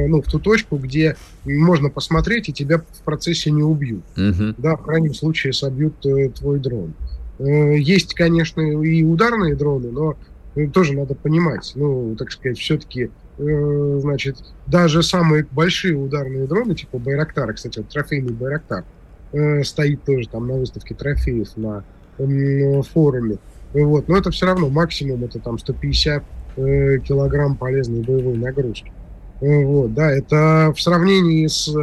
ну, 0.08 0.22
в 0.22 0.26
ту 0.26 0.38
точку, 0.38 0.76
где 0.76 1.16
можно 1.44 1.90
посмотреть, 1.90 2.48
и 2.48 2.52
тебя 2.52 2.78
в 2.78 3.02
процессе 3.04 3.50
не 3.50 3.62
убьют. 3.62 4.04
Uh-huh. 4.16 4.54
Да, 4.58 4.76
в 4.76 4.82
крайнем 4.82 5.14
случае 5.14 5.52
собьют 5.52 6.04
э, 6.06 6.30
твой 6.30 6.60
дрон. 6.60 6.94
Э, 7.38 7.76
есть, 7.76 8.14
конечно, 8.14 8.60
и 8.60 9.02
ударные 9.02 9.56
дроны, 9.56 9.90
но 9.90 10.16
э, 10.54 10.68
тоже 10.68 10.94
надо 10.94 11.14
понимать, 11.14 11.72
ну, 11.74 12.14
так 12.16 12.30
сказать, 12.30 12.58
все-таки, 12.58 13.10
э, 13.38 13.98
значит, 14.00 14.36
даже 14.66 15.02
самые 15.02 15.46
большие 15.50 15.96
ударные 15.96 16.46
дроны, 16.46 16.74
типа 16.74 16.98
Байрактара, 16.98 17.52
кстати, 17.52 17.78
вот 17.78 17.88
трофейный 17.88 18.32
Байрактар, 18.32 18.84
э, 19.32 19.64
стоит 19.64 20.04
тоже 20.04 20.28
там 20.28 20.46
на 20.46 20.54
выставке 20.54 20.94
трофеев 20.94 21.56
на 21.56 21.84
э, 22.18 22.82
форуме. 22.82 23.38
Вот. 23.74 24.08
Но 24.08 24.16
это 24.16 24.30
все 24.30 24.46
равно 24.46 24.68
максимум 24.68 25.24
это 25.24 25.38
там 25.38 25.58
150 25.58 26.22
э, 26.56 26.98
килограмм 26.98 27.56
полезной 27.56 28.02
боевой 28.02 28.36
нагрузки. 28.36 28.92
Э, 29.40 29.64
вот, 29.64 29.94
да, 29.94 30.10
это 30.10 30.72
в 30.76 30.80
сравнении 30.80 31.46
с 31.46 31.74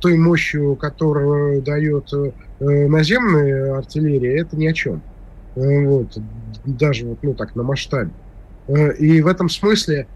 той 0.00 0.16
мощью, 0.16 0.76
которую 0.76 1.62
дает 1.62 2.12
э, 2.12 2.86
наземная 2.88 3.78
артиллерия, 3.78 4.40
это 4.40 4.56
ни 4.56 4.66
о 4.66 4.72
чем. 4.72 5.02
Э, 5.54 5.86
вот, 5.86 6.18
даже 6.64 7.06
вот, 7.06 7.18
ну 7.22 7.34
так, 7.34 7.54
на 7.54 7.62
масштабе. 7.62 8.10
Э, 8.68 8.94
и 8.94 9.20
в 9.22 9.26
этом 9.26 9.48
смысле 9.48 10.06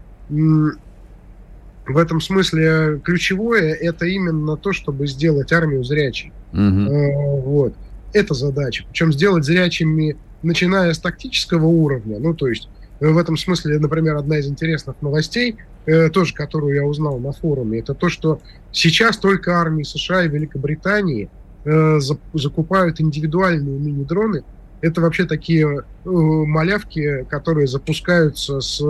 в 1.87 1.97
этом 1.97 2.21
смысле 2.21 3.01
ключевое 3.03 3.73
это 3.73 4.05
именно 4.05 4.55
то, 4.55 4.71
чтобы 4.71 5.07
сделать 5.07 5.51
армию 5.51 5.83
зрячей. 5.83 6.31
Угу. 6.53 7.41
Вот. 7.41 7.73
Это 8.13 8.33
задача. 8.33 8.85
Причем 8.87 9.11
сделать 9.11 9.43
зрячими 9.43 10.15
начиная 10.43 10.93
с 10.93 10.99
тактического 10.99 11.65
уровня, 11.65 12.19
ну, 12.19 12.33
то 12.33 12.47
есть 12.47 12.69
э, 12.99 13.09
в 13.09 13.17
этом 13.17 13.37
смысле, 13.37 13.79
например, 13.79 14.15
одна 14.15 14.37
из 14.37 14.47
интересных 14.47 14.95
новостей, 15.01 15.57
э, 15.85 16.09
тоже 16.09 16.33
которую 16.33 16.75
я 16.75 16.83
узнал 16.83 17.19
на 17.19 17.31
форуме, 17.31 17.79
это 17.79 17.93
то, 17.93 18.09
что 18.09 18.41
сейчас 18.71 19.17
только 19.17 19.59
армии 19.59 19.83
США 19.83 20.23
и 20.23 20.29
Великобритании 20.29 21.29
э, 21.65 21.99
за, 21.99 22.17
закупают 22.33 22.99
индивидуальные 23.01 23.79
мини-дроны. 23.79 24.43
Это 24.81 24.99
вообще 24.99 25.25
такие 25.25 25.83
малявки, 26.03 27.23
которые 27.29 27.67
запускаются 27.67 28.61
с 28.61 28.81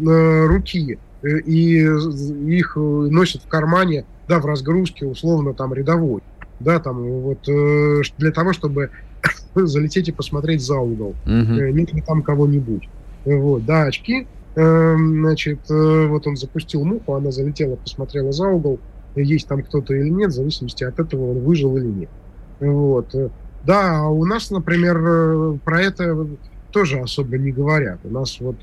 руки, 0.00 0.98
и 1.22 1.74
их 1.76 2.72
носят 2.74 3.42
в 3.44 3.46
кармане, 3.46 4.06
да, 4.26 4.40
в 4.40 4.46
разгрузке, 4.46 5.06
условно, 5.06 5.54
там, 5.54 5.72
рядовой, 5.72 6.22
да, 6.58 6.80
там, 6.80 7.04
вот, 7.04 7.44
для 7.44 8.32
того, 8.32 8.52
чтобы 8.52 8.90
залететь 9.54 10.08
и 10.08 10.12
посмотреть 10.12 10.62
за 10.62 10.78
угол, 10.78 11.14
uh-huh. 11.26 11.72
нет 11.72 11.92
ли 11.92 12.00
там 12.00 12.22
кого-нибудь. 12.22 12.88
Вот, 13.24 13.64
да, 13.64 13.84
очки, 13.84 14.26
Эм, 14.56 15.20
значит, 15.20 15.70
э, 15.70 16.06
вот 16.06 16.26
он 16.26 16.36
запустил 16.36 16.84
муху, 16.84 17.14
она 17.14 17.30
залетела, 17.30 17.76
посмотрела 17.76 18.32
за 18.32 18.48
угол, 18.48 18.80
есть 19.14 19.46
там 19.46 19.62
кто-то 19.62 19.94
или 19.94 20.08
нет, 20.08 20.30
в 20.30 20.34
зависимости 20.34 20.82
от 20.82 20.98
этого 20.98 21.30
он 21.30 21.40
выжил 21.40 21.76
или 21.76 21.86
нет. 21.86 22.10
Вот. 22.58 23.14
Да, 23.64 24.00
а 24.00 24.08
у 24.08 24.24
нас, 24.24 24.50
например, 24.50 24.98
э, 25.00 25.58
про 25.64 25.82
это 25.82 26.26
тоже 26.72 26.98
особо 26.98 27.38
не 27.38 27.52
говорят. 27.52 28.00
У 28.02 28.10
нас 28.10 28.40
вот 28.40 28.56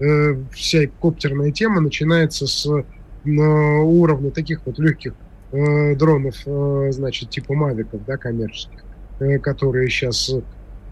э, 0.00 0.36
вся 0.50 0.86
коптерная 0.98 1.52
тема 1.52 1.80
начинается 1.80 2.46
с 2.46 2.66
э, 2.66 2.82
уровня 3.28 4.30
таких 4.30 4.60
вот 4.64 4.78
легких 4.78 5.12
э, 5.52 5.94
дронов, 5.94 6.36
э, 6.46 6.88
значит, 6.90 7.28
типа 7.28 7.52
мавиков, 7.52 8.00
да, 8.06 8.16
коммерческих, 8.16 8.80
э, 8.80 8.83
которые 9.42 9.88
сейчас, 9.88 10.34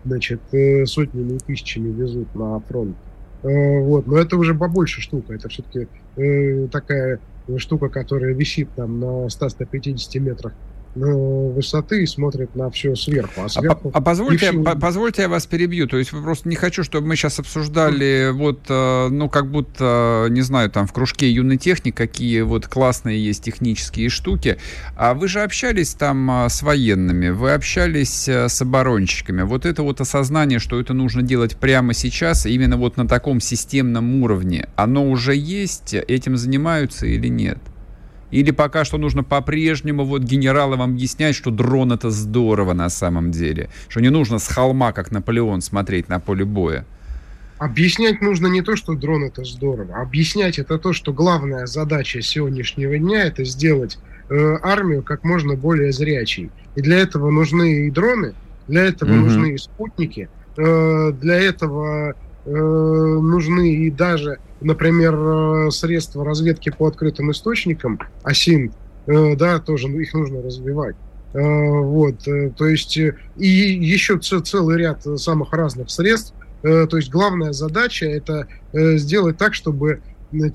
значит, 0.04 0.40
э, 0.52 0.84
сотнями 0.86 1.36
и 1.36 1.38
тысячами 1.38 1.88
везут 1.88 2.34
на 2.34 2.60
фронт. 2.60 2.96
Э, 3.42 3.80
вот. 3.80 4.06
Но 4.06 4.18
это 4.18 4.36
уже 4.36 4.54
побольше 4.54 5.00
штука. 5.00 5.34
Это 5.34 5.48
все-таки 5.48 5.88
э, 6.16 6.68
такая 6.70 7.18
штука, 7.56 7.88
которая 7.88 8.34
висит 8.34 8.68
там 8.76 9.00
на 9.00 9.26
100-150 9.26 10.18
метрах 10.20 10.52
высоты 10.94 12.02
и 12.02 12.06
смотрит 12.06 12.54
на 12.54 12.70
все 12.70 12.94
сверху. 12.94 13.40
А, 13.42 13.44
а 13.44 13.48
сверху 13.48 13.90
а, 13.94 13.98
а 13.98 14.00
позвольте, 14.00 14.50
все... 14.50 14.62
по, 14.62 14.76
позвольте 14.76 15.22
я 15.22 15.28
вас 15.28 15.46
перебью. 15.46 15.86
То 15.88 15.96
есть 15.96 16.12
вы 16.12 16.22
просто 16.22 16.48
не 16.48 16.56
хочу, 16.56 16.84
чтобы 16.84 17.06
мы 17.06 17.16
сейчас 17.16 17.38
обсуждали 17.38 18.30
вот, 18.32 18.60
э, 18.68 19.08
ну, 19.08 19.28
как 19.28 19.50
будто, 19.50 20.26
не 20.30 20.42
знаю, 20.42 20.70
там 20.70 20.86
в 20.86 20.92
кружке 20.92 21.30
юный 21.30 21.56
техник, 21.56 21.96
какие 21.96 22.42
вот 22.42 22.66
классные 22.66 23.24
есть 23.24 23.42
технические 23.44 24.08
штуки. 24.08 24.58
А 24.96 25.14
вы 25.14 25.28
же 25.28 25.40
общались 25.40 25.94
там 25.94 26.30
а, 26.30 26.48
с 26.48 26.62
военными, 26.62 27.30
вы 27.30 27.52
общались 27.52 28.28
э, 28.28 28.48
с 28.48 28.60
оборонщиками. 28.60 29.42
Вот 29.42 29.64
это 29.66 29.82
вот 29.82 30.00
осознание, 30.00 30.58
что 30.58 30.78
это 30.78 30.92
нужно 30.92 31.22
делать 31.22 31.56
прямо 31.56 31.94
сейчас, 31.94 32.46
именно 32.46 32.76
вот 32.76 32.96
на 32.96 33.08
таком 33.08 33.40
системном 33.40 34.22
уровне, 34.22 34.68
оно 34.76 35.08
уже 35.08 35.34
есть, 35.34 35.94
этим 35.94 36.36
занимаются 36.36 37.06
или 37.06 37.28
нет? 37.28 37.58
Или 38.32 38.50
пока 38.50 38.84
что 38.84 38.98
нужно 38.98 39.22
по-прежнему 39.22 40.04
вот 40.04 40.22
генералам 40.22 40.82
объяснять, 40.82 41.36
что 41.36 41.50
дрон 41.50 41.92
это 41.92 42.10
здорово 42.10 42.72
на 42.72 42.88
самом 42.88 43.30
деле? 43.30 43.68
Что 43.88 44.00
не 44.00 44.08
нужно 44.08 44.38
с 44.38 44.48
холма, 44.48 44.92
как 44.92 45.12
Наполеон, 45.12 45.60
смотреть 45.60 46.08
на 46.08 46.18
поле 46.18 46.44
боя? 46.44 46.84
Объяснять 47.58 48.20
нужно 48.22 48.48
не 48.48 48.62
то, 48.62 48.74
что 48.74 48.94
дрон 48.94 49.22
это 49.22 49.44
здорово. 49.44 50.00
Объяснять 50.00 50.58
это 50.58 50.78
то, 50.78 50.92
что 50.92 51.12
главная 51.12 51.66
задача 51.66 52.22
сегодняшнего 52.22 52.98
дня 52.98 53.24
это 53.24 53.44
сделать 53.44 53.98
э, 54.30 54.56
армию 54.62 55.02
как 55.02 55.22
можно 55.22 55.54
более 55.54 55.92
зрячей. 55.92 56.50
И 56.74 56.80
для 56.80 56.98
этого 56.98 57.30
нужны 57.30 57.86
и 57.86 57.90
дроны, 57.90 58.34
для 58.66 58.84
этого 58.84 59.12
угу. 59.12 59.20
нужны 59.20 59.54
и 59.54 59.58
спутники, 59.58 60.28
э, 60.56 61.12
для 61.20 61.34
этого 61.34 62.14
э, 62.46 62.50
нужны 62.50 63.74
и 63.74 63.90
даже 63.90 64.38
например, 64.64 65.14
э, 65.14 65.70
средства 65.70 66.24
разведки 66.24 66.70
по 66.70 66.86
открытым 66.86 67.30
источникам, 67.30 67.98
АСИН, 68.22 68.72
э, 69.06 69.36
да, 69.36 69.58
тоже 69.58 69.88
их 69.88 70.14
нужно 70.14 70.42
развивать. 70.42 70.96
Э, 71.34 71.38
вот, 71.40 72.24
то 72.56 72.66
есть 72.66 72.96
и 72.96 73.12
еще 73.36 74.18
целый 74.18 74.76
ряд 74.76 75.02
самых 75.16 75.52
разных 75.52 75.90
средств. 75.90 76.34
То 76.62 76.96
есть 76.96 77.10
главная 77.10 77.52
задача 77.52 78.06
это 78.06 78.46
сделать 78.72 79.36
так, 79.36 79.52
чтобы 79.52 80.00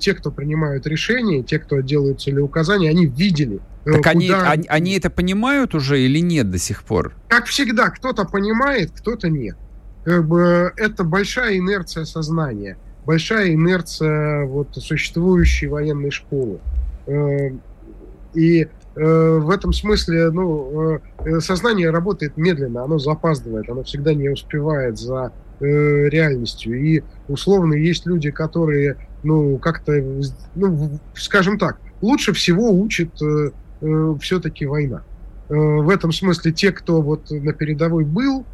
те, 0.00 0.14
кто 0.14 0.30
принимают 0.30 0.86
решения, 0.86 1.42
те, 1.42 1.58
кто 1.58 1.80
делают 1.80 2.22
целеуказания, 2.22 2.88
они 2.88 3.04
видели. 3.04 3.60
Так 3.84 3.96
куда... 3.96 4.10
они, 4.10 4.30
они, 4.30 4.66
они 4.68 4.92
это 4.96 5.10
понимают 5.10 5.74
уже 5.74 6.00
или 6.00 6.20
нет 6.20 6.50
до 6.50 6.56
сих 6.56 6.82
пор? 6.82 7.12
Как 7.28 7.44
всегда, 7.44 7.90
кто-то 7.90 8.24
понимает, 8.24 8.90
кто-то 8.96 9.28
нет. 9.28 9.58
Как 10.04 10.26
бы 10.26 10.72
это 10.78 11.04
большая 11.04 11.58
инерция 11.58 12.06
сознания 12.06 12.78
большая 13.08 13.54
инерция 13.54 14.44
вот, 14.44 14.68
существующей 14.74 15.66
военной 15.66 16.10
школы. 16.10 16.58
Э, 17.06 17.48
и 18.34 18.64
э, 18.64 19.38
в 19.38 19.48
этом 19.48 19.72
смысле 19.72 20.30
ну, 20.30 21.00
э, 21.24 21.40
сознание 21.40 21.88
работает 21.88 22.36
медленно, 22.36 22.84
оно 22.84 22.98
запаздывает, 22.98 23.70
оно 23.70 23.82
всегда 23.82 24.12
не 24.12 24.28
успевает 24.28 24.98
за 24.98 25.32
реальностью. 25.60 26.80
И 26.80 27.02
условно 27.26 27.74
есть 27.74 28.06
люди, 28.06 28.30
которые, 28.30 28.96
ну, 29.24 29.58
как-то, 29.58 29.92
ну, 30.54 31.00
скажем 31.14 31.58
так, 31.58 31.78
лучше 32.00 32.32
всего 32.32 32.70
учит 32.70 33.10
все-таки 34.20 34.66
война. 34.66 35.02
В 35.48 35.88
этом 35.88 36.12
смысле 36.12 36.52
те, 36.52 36.70
кто 36.70 37.02
вот 37.02 37.32
на 37.32 37.52
передовой 37.52 38.04
был, 38.04 38.44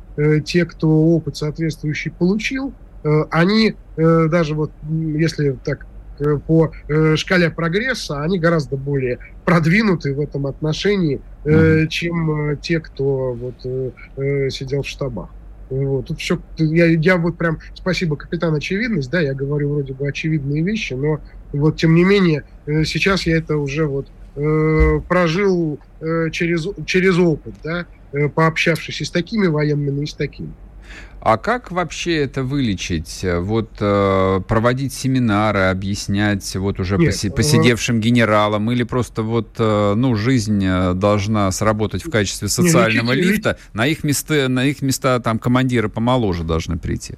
те, 0.46 0.64
кто 0.64 0.88
опыт 0.88 1.36
соответствующий 1.36 2.10
получил, 2.10 2.72
они 3.30 3.74
э, 3.96 4.28
даже 4.28 4.54
вот, 4.54 4.72
если 4.90 5.56
так 5.64 5.86
э, 6.18 6.38
по 6.46 6.72
шкале 7.16 7.50
прогресса, 7.50 8.22
они 8.22 8.38
гораздо 8.38 8.76
более 8.76 9.18
продвинуты 9.44 10.14
в 10.14 10.20
этом 10.20 10.46
отношении, 10.46 11.20
mm-hmm. 11.44 11.88
чем 11.88 12.58
те, 12.62 12.80
кто 12.80 13.34
вот 13.34 13.92
сидел 14.52 14.82
в 14.82 14.88
штабах. 14.88 15.28
Вот. 15.70 16.06
Тут 16.06 16.20
все, 16.20 16.38
я, 16.58 16.86
я 16.86 17.16
вот 17.16 17.36
прям, 17.36 17.58
спасибо, 17.74 18.16
капитан 18.16 18.54
очевидность, 18.54 19.10
да, 19.10 19.20
я 19.20 19.34
говорю 19.34 19.72
вроде 19.72 19.92
бы 19.92 20.06
очевидные 20.06 20.62
вещи, 20.62 20.92
но 20.94 21.20
вот 21.52 21.76
тем 21.76 21.94
не 21.94 22.04
менее 22.04 22.44
сейчас 22.66 23.26
я 23.26 23.36
это 23.38 23.56
уже 23.56 23.86
вот 23.86 24.06
э, 24.36 25.00
прожил 25.08 25.78
э, 26.00 26.30
через, 26.30 26.66
через 26.86 27.18
опыт, 27.18 27.54
да, 27.62 27.86
э, 28.12 28.28
пообщавшись 28.28 29.00
и 29.00 29.04
с 29.04 29.10
такими 29.10 29.46
военными, 29.46 30.02
и 30.02 30.06
с 30.06 30.14
такими. 30.14 30.52
А 31.24 31.38
как 31.38 31.70
вообще 31.70 32.16
это 32.16 32.42
вылечить? 32.42 33.24
Вот 33.38 33.70
э, 33.80 34.40
проводить 34.46 34.92
семинары, 34.92 35.60
объяснять 35.70 36.54
вот 36.56 36.78
уже 36.78 36.98
Нет, 36.98 37.12
поси, 37.12 37.28
э, 37.28 37.30
посидевшим 37.30 37.98
генералам, 37.98 38.70
или 38.70 38.82
просто 38.82 39.22
вот, 39.22 39.56
э, 39.58 39.94
ну, 39.96 40.16
жизнь 40.16 40.62
э, 40.62 40.92
должна 40.92 41.50
сработать 41.50 42.04
в 42.04 42.10
качестве 42.10 42.48
социального 42.48 43.12
не, 43.12 43.20
лечить, 43.20 43.30
лифта, 43.36 43.50
лечить. 43.52 43.74
на 43.74 43.86
их 43.86 44.04
места, 44.04 44.48
на 44.50 44.66
их 44.66 44.82
места 44.82 45.18
там 45.18 45.38
командиры 45.38 45.88
помоложе 45.88 46.44
должны 46.44 46.76
прийти? 46.76 47.14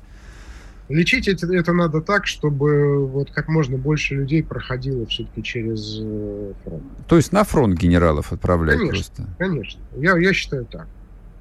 Лечить 0.88 1.26
это, 1.26 1.52
это 1.52 1.72
надо 1.72 2.00
так, 2.00 2.28
чтобы 2.28 3.08
вот 3.08 3.32
как 3.32 3.48
можно 3.48 3.76
больше 3.76 4.14
людей 4.14 4.44
проходило 4.44 5.04
все-таки 5.06 5.42
через 5.42 5.96
фронт. 6.62 6.84
То 7.08 7.16
есть 7.16 7.32
на 7.32 7.42
фронт 7.42 7.76
генералов 7.76 8.32
отправлять 8.32 8.78
конечно, 8.78 8.94
просто? 8.94 9.34
Конечно, 9.36 9.80
я, 9.96 10.16
я 10.16 10.32
считаю 10.32 10.64
так. 10.64 10.86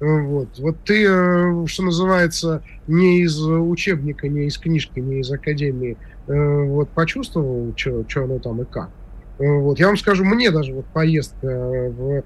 Вот. 0.00 0.48
вот 0.58 0.76
ты, 0.84 1.06
э, 1.08 1.66
что 1.66 1.82
называется, 1.82 2.62
не 2.86 3.20
из 3.20 3.40
учебника, 3.40 4.28
не 4.28 4.46
из 4.46 4.58
книжки, 4.58 5.00
не 5.00 5.20
из 5.20 5.30
академии, 5.30 5.96
э, 6.26 6.64
вот 6.64 6.90
почувствовал, 6.90 7.72
что 7.76 8.04
оно 8.16 8.38
там 8.38 8.60
и 8.60 8.66
как. 8.66 8.90
Э, 9.38 9.50
вот. 9.50 9.78
Я 9.78 9.86
вам 9.86 9.96
скажу, 9.96 10.24
мне 10.24 10.50
даже 10.50 10.74
вот 10.74 10.84
поездка 10.86 11.46
в, 11.46 12.22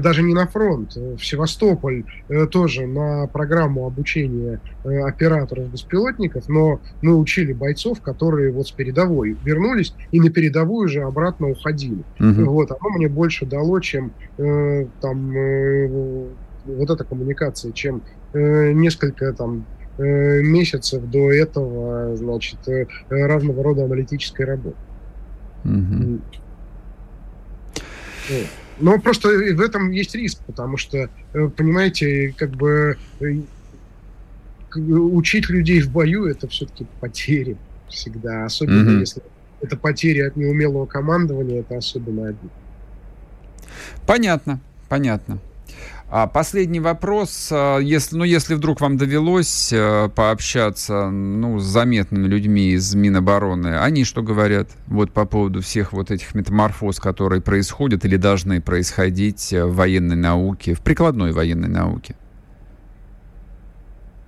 даже 0.00 0.22
не 0.22 0.34
на 0.34 0.46
фронт, 0.46 0.94
в 0.94 1.24
Севастополь 1.24 2.04
тоже 2.50 2.86
на 2.86 3.26
программу 3.26 3.86
обучения 3.86 4.60
операторов 4.84 5.68
беспилотников, 5.68 6.48
но 6.48 6.80
мы 7.02 7.16
учили 7.16 7.52
бойцов, 7.52 8.00
которые 8.00 8.52
вот 8.52 8.68
с 8.68 8.72
передовой 8.72 9.36
вернулись 9.44 9.94
и 10.12 10.20
на 10.20 10.30
передовую 10.30 10.88
же 10.88 11.02
обратно 11.02 11.48
уходили. 11.50 12.04
Угу. 12.20 12.44
Вот. 12.44 12.70
Оно 12.70 12.90
мне 12.96 13.08
больше 13.08 13.46
дало, 13.46 13.80
чем 13.80 14.12
там 14.36 15.32
вот 16.64 16.90
эта 16.90 17.04
коммуникация, 17.04 17.72
чем 17.72 18.02
э, 18.32 18.72
несколько 18.72 19.32
там 19.32 19.66
э, 19.98 20.42
месяцев 20.42 21.04
до 21.10 21.32
этого, 21.32 22.16
значит, 22.16 22.66
э, 22.68 22.86
разного 23.08 23.62
рода 23.62 23.84
аналитической 23.84 24.42
работы. 24.42 24.76
Mm-hmm. 25.64 26.20
Но 28.80 28.98
просто 28.98 29.28
в 29.28 29.60
этом 29.60 29.90
есть 29.90 30.14
риск, 30.14 30.40
потому 30.46 30.76
что, 30.76 31.08
э, 31.32 31.48
понимаете, 31.48 32.34
как 32.36 32.50
бы 32.50 32.96
э, 33.20 33.36
учить 34.76 35.48
людей 35.48 35.80
в 35.80 35.90
бою 35.90 36.26
это 36.26 36.48
все-таки 36.48 36.86
потери 37.00 37.56
всегда, 37.88 38.44
особенно 38.44 38.90
mm-hmm. 38.90 39.00
если 39.00 39.22
это 39.60 39.76
потери 39.76 40.20
от 40.20 40.36
неумелого 40.36 40.86
командования, 40.86 41.60
это 41.60 41.76
особенно 41.76 42.28
обидно. 42.28 42.50
Понятно, 44.06 44.60
понятно. 44.88 45.38
А 46.16 46.28
последний 46.28 46.78
вопрос. 46.78 47.48
А, 47.50 47.78
если, 47.78 48.14
ну, 48.14 48.22
если 48.22 48.54
вдруг 48.54 48.80
вам 48.80 48.96
довелось 48.96 49.72
э, 49.72 50.08
пообщаться 50.14 51.10
ну, 51.10 51.58
с 51.58 51.64
заметными 51.64 52.28
людьми 52.28 52.70
из 52.70 52.94
Минобороны, 52.94 53.80
они 53.80 54.04
что 54.04 54.22
говорят 54.22 54.68
вот 54.86 55.10
по 55.10 55.24
поводу 55.24 55.60
всех 55.60 55.92
вот 55.92 56.12
этих 56.12 56.32
метаморфоз, 56.36 57.00
которые 57.00 57.42
происходят 57.42 58.04
или 58.04 58.16
должны 58.16 58.60
происходить 58.60 59.50
в 59.50 59.72
военной 59.72 60.14
науке, 60.14 60.74
в 60.74 60.82
прикладной 60.82 61.32
военной 61.32 61.66
науке? 61.68 62.14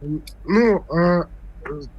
Ну, 0.00 0.84
а, 0.90 1.28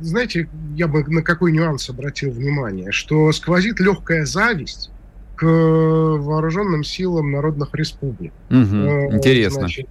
знаете, 0.02 0.50
я 0.76 0.90
бы 0.90 1.06
на 1.06 1.22
какой 1.22 1.54
нюанс 1.54 1.90
обратил 1.90 2.32
внимание, 2.32 2.92
что 2.92 3.32
сквозит 3.32 3.80
легкая 3.80 4.26
зависть 4.26 4.92
к 5.38 5.46
вооруженным 5.46 6.84
силам 6.84 7.32
народных 7.32 7.74
республик. 7.74 8.34
Угу, 8.50 9.14
интересно. 9.14 9.60
Значит, 9.62 9.88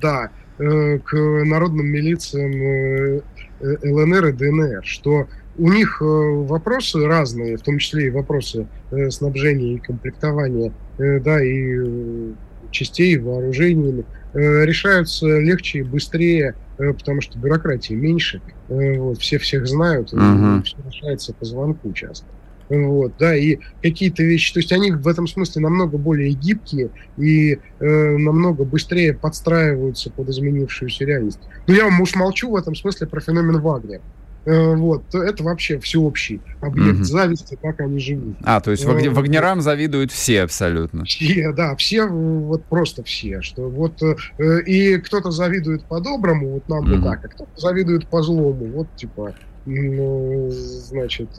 да, 0.00 0.30
к 0.56 1.12
народным 1.12 1.86
милициям 1.86 3.20
ЛНР 3.60 4.26
и 4.26 4.32
ДНР, 4.32 4.84
что 4.84 5.26
у 5.58 5.68
них 5.70 6.00
вопросы 6.00 7.04
разные, 7.06 7.56
в 7.56 7.62
том 7.62 7.78
числе 7.78 8.06
и 8.06 8.10
вопросы 8.10 8.66
снабжения 9.10 9.74
и 9.74 9.78
комплектования, 9.78 10.72
да, 10.98 11.44
и 11.44 12.32
частей, 12.70 13.18
вооружениями, 13.18 14.04
решаются 14.32 15.26
легче 15.38 15.80
и 15.80 15.82
быстрее, 15.82 16.54
потому 16.76 17.20
что 17.20 17.38
бюрократии 17.38 17.94
меньше, 17.94 18.40
вот, 18.68 19.18
все 19.18 19.38
всех 19.38 19.66
знают, 19.68 20.12
uh-huh. 20.12 20.62
все 20.64 20.76
решается 20.84 21.32
по 21.34 21.44
звонку 21.44 21.92
часто. 21.92 22.26
Вот, 22.68 23.14
да, 23.18 23.36
и 23.36 23.58
какие-то 23.82 24.22
вещи, 24.22 24.52
то 24.54 24.60
есть 24.60 24.72
они 24.72 24.90
в 24.90 25.06
этом 25.06 25.26
смысле 25.26 25.62
намного 25.62 25.98
более 25.98 26.30
гибкие 26.30 26.90
и 27.18 27.58
э, 27.78 28.16
намного 28.16 28.64
быстрее 28.64 29.14
подстраиваются 29.14 30.10
под 30.10 30.28
изменившуюся 30.30 31.04
реальность. 31.04 31.40
Но 31.66 31.74
я 31.74 31.84
вам 31.84 32.00
уж 32.00 32.14
молчу 32.14 32.50
в 32.50 32.56
этом 32.56 32.74
смысле 32.74 33.06
про 33.06 33.20
феномен 33.20 33.60
Вагнера. 33.60 34.02
Э, 34.46 34.74
вот, 34.74 35.14
это 35.14 35.42
вообще 35.42 35.78
всеобщий 35.78 36.42
объект 36.60 36.96
угу. 36.96 37.04
зависти, 37.04 37.58
как 37.60 37.80
они 37.80 37.98
живут. 37.98 38.36
А, 38.42 38.60
то 38.60 38.72
есть 38.72 38.84
э, 38.84 39.10
Вагнерам 39.10 39.62
завидуют 39.62 40.12
все 40.12 40.42
абсолютно. 40.42 41.04
Все, 41.04 41.52
да, 41.52 41.74
все, 41.76 42.06
вот 42.06 42.64
просто 42.66 43.02
все. 43.04 43.40
Что 43.40 43.68
вот, 43.70 44.02
э, 44.02 44.62
и 44.66 44.98
кто-то 44.98 45.30
завидует 45.30 45.84
по-доброму, 45.86 46.50
вот 46.50 46.68
нам 46.68 46.80
угу. 46.80 46.96
бы 46.96 47.02
так, 47.02 47.24
а 47.24 47.28
кто-то 47.28 47.50
завидует 47.56 48.06
по-злому, 48.06 48.66
вот 48.66 48.88
типа, 48.96 49.34
ну, 49.66 50.50
значит, 50.50 51.30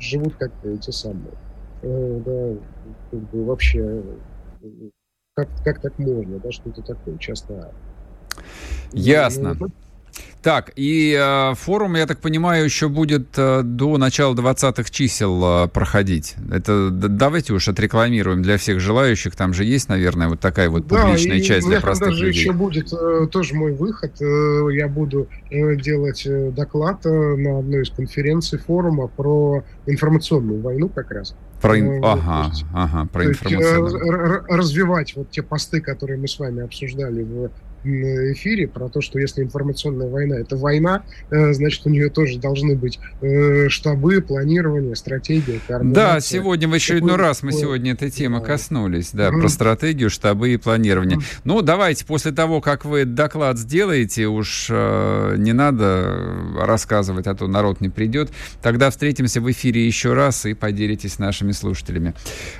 живут 0.00 0.34
как 0.36 0.52
эти 0.64 0.90
самые. 0.90 1.32
Да, 1.82 2.54
как 3.10 3.20
бы 3.20 3.44
вообще, 3.44 4.02
как, 5.34 5.48
как 5.64 5.80
так 5.80 5.98
можно, 5.98 6.38
да, 6.38 6.50
что-то 6.50 6.82
такое, 6.82 7.16
часто. 7.18 7.72
Ясно. 8.92 9.54
Ну, 9.58 9.68
так, 10.42 10.72
и 10.76 11.16
э, 11.18 11.54
форум, 11.56 11.96
я 11.96 12.06
так 12.06 12.20
понимаю, 12.20 12.64
еще 12.64 12.88
будет 12.88 13.36
э, 13.36 13.62
до 13.62 13.98
начала 13.98 14.34
20-х 14.34 14.88
чисел 14.90 15.64
э, 15.64 15.68
проходить. 15.68 16.36
Это 16.50 16.90
давайте 16.90 17.52
уж 17.52 17.68
отрекламируем 17.68 18.42
для 18.42 18.56
всех 18.56 18.78
желающих. 18.78 19.34
Там 19.34 19.52
же 19.52 19.64
есть, 19.64 19.88
наверное, 19.88 20.28
вот 20.28 20.40
такая 20.40 20.70
вот 20.70 20.86
публичная 20.86 21.38
да, 21.38 21.44
часть 21.44 21.66
для 21.66 21.80
простых 21.80 22.10
даже 22.10 22.26
людей. 22.26 22.40
еще 22.42 22.52
будет 22.52 22.92
э, 22.92 23.26
тоже 23.30 23.54
мой 23.54 23.72
выход. 23.72 24.12
Э, 24.20 24.68
я 24.72 24.86
буду 24.86 25.28
э, 25.50 25.74
делать 25.74 26.24
э, 26.24 26.50
доклад 26.50 27.04
э, 27.04 27.10
на 27.10 27.58
одной 27.58 27.82
из 27.82 27.90
конференций 27.90 28.58
форума 28.58 29.08
про 29.08 29.64
информационную 29.86 30.60
войну 30.60 30.88
как 30.88 31.10
раз. 31.10 31.34
Про, 31.60 31.80
ин... 31.80 32.04
ага, 32.04 32.48
есть, 32.50 32.64
ага, 32.72 33.08
про 33.12 33.24
информационную. 33.26 33.84
Есть, 33.84 34.48
э, 34.48 34.56
развивать 34.56 35.16
вот 35.16 35.30
те 35.30 35.42
посты, 35.42 35.80
которые 35.80 36.18
мы 36.18 36.28
с 36.28 36.38
вами 36.38 36.62
обсуждали 36.62 37.22
в 37.22 37.50
эфире 37.84 38.66
про 38.66 38.88
то, 38.88 39.00
что 39.00 39.18
если 39.18 39.42
информационная 39.42 40.08
война 40.08 40.36
это 40.36 40.56
война, 40.56 41.02
э, 41.30 41.52
значит, 41.52 41.86
у 41.86 41.90
нее 41.90 42.10
тоже 42.10 42.38
должны 42.38 42.76
быть 42.76 42.98
э, 43.20 43.68
штабы, 43.68 44.20
планирование, 44.20 44.94
стратегия, 44.96 45.60
Да, 45.68 46.20
сегодня 46.20 46.68
в 46.68 46.72
очередной 46.72 47.12
Какой... 47.12 47.24
раз 47.24 47.42
мы 47.42 47.52
сегодня 47.52 47.92
этой 47.92 48.10
темы 48.10 48.40
коснулись, 48.40 49.10
да, 49.12 49.28
mm-hmm. 49.28 49.40
про 49.40 49.48
стратегию, 49.48 50.10
штабы 50.10 50.54
и 50.54 50.56
планирование. 50.56 51.18
Mm-hmm. 51.18 51.40
Ну, 51.44 51.62
давайте 51.62 52.04
после 52.04 52.32
того, 52.32 52.60
как 52.60 52.84
вы 52.84 53.04
доклад 53.04 53.58
сделаете, 53.58 54.26
уж 54.26 54.68
э, 54.70 55.36
не 55.38 55.52
надо 55.52 56.34
рассказывать, 56.60 57.26
а 57.26 57.34
то 57.34 57.46
народ 57.46 57.80
не 57.80 57.88
придет, 57.88 58.30
тогда 58.62 58.90
встретимся 58.90 59.40
в 59.40 59.50
эфире 59.50 59.86
еще 59.86 60.14
раз 60.14 60.46
и 60.46 60.54
поделитесь 60.54 61.14
с 61.14 61.18
нашими 61.18 61.52
слушателями. 61.52 62.14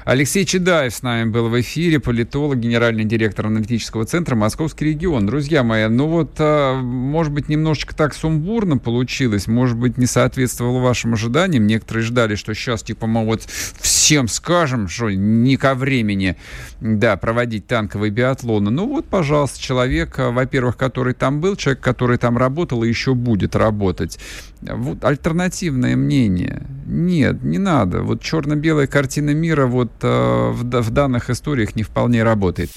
Алексей 0.04 0.44
Чедаев 0.44 0.94
с 0.94 1.02
нами 1.02 1.28
был 1.28 1.48
в 1.48 1.60
эфире, 1.60 2.00
политолог, 2.00 2.58
генеральный 2.58 3.04
директор 3.04 3.46
аналитического 3.46 4.04
центра 4.04 4.34
«Московский 4.34 4.86
регион» 4.86 5.07
регион. 5.08 5.26
Друзья 5.26 5.62
мои, 5.62 5.88
ну 5.88 6.06
вот, 6.06 6.32
а, 6.38 6.80
может 6.80 7.32
быть, 7.32 7.48
немножечко 7.48 7.94
так 7.94 8.14
сумбурно 8.14 8.78
получилось, 8.78 9.46
может 9.46 9.76
быть, 9.76 9.96
не 9.96 10.06
соответствовало 10.06 10.80
вашим 10.80 11.14
ожиданиям. 11.14 11.66
Некоторые 11.66 12.04
ждали, 12.04 12.34
что 12.34 12.54
сейчас, 12.54 12.82
типа, 12.82 13.06
мы 13.06 13.24
вот 13.24 13.42
всем 13.42 14.28
скажем, 14.28 14.88
что 14.88 15.10
не 15.10 15.56
ко 15.56 15.74
времени, 15.74 16.36
да, 16.80 17.16
проводить 17.16 17.66
танковые 17.66 18.10
биатлоны. 18.10 18.70
Ну 18.70 18.86
вот, 18.86 19.06
пожалуйста, 19.06 19.60
человек, 19.60 20.18
а, 20.18 20.30
во-первых, 20.30 20.76
который 20.76 21.14
там 21.14 21.40
был, 21.40 21.56
человек, 21.56 21.80
который 21.82 22.18
там 22.18 22.36
работал 22.36 22.84
и 22.84 22.88
еще 22.88 23.14
будет 23.14 23.56
работать. 23.56 24.18
Вот 24.60 25.04
альтернативное 25.04 25.96
мнение. 25.96 26.62
Нет, 26.86 27.42
не 27.42 27.58
надо. 27.58 28.02
Вот 28.02 28.20
черно-белая 28.22 28.86
картина 28.86 29.30
мира 29.30 29.66
вот 29.66 29.92
в, 30.02 30.52
в 30.52 30.90
данных 30.90 31.30
историях 31.30 31.76
не 31.76 31.82
вполне 31.82 32.22
работает. 32.22 32.70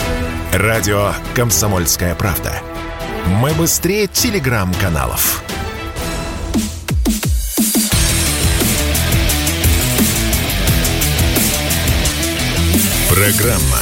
Радио 0.53 1.13
«Комсомольская 1.33 2.13
правда». 2.21 2.53
Мы 3.25 3.51
быстрее 3.53 4.05
телеграм-каналов. 4.05 5.41
Программа 13.09 13.79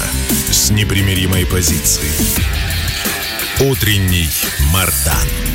с 0.51 0.69
непримиримой 0.71 1.45
позицией. 1.45 2.13
Утренний 3.59 4.29
Мардан. 4.71 5.48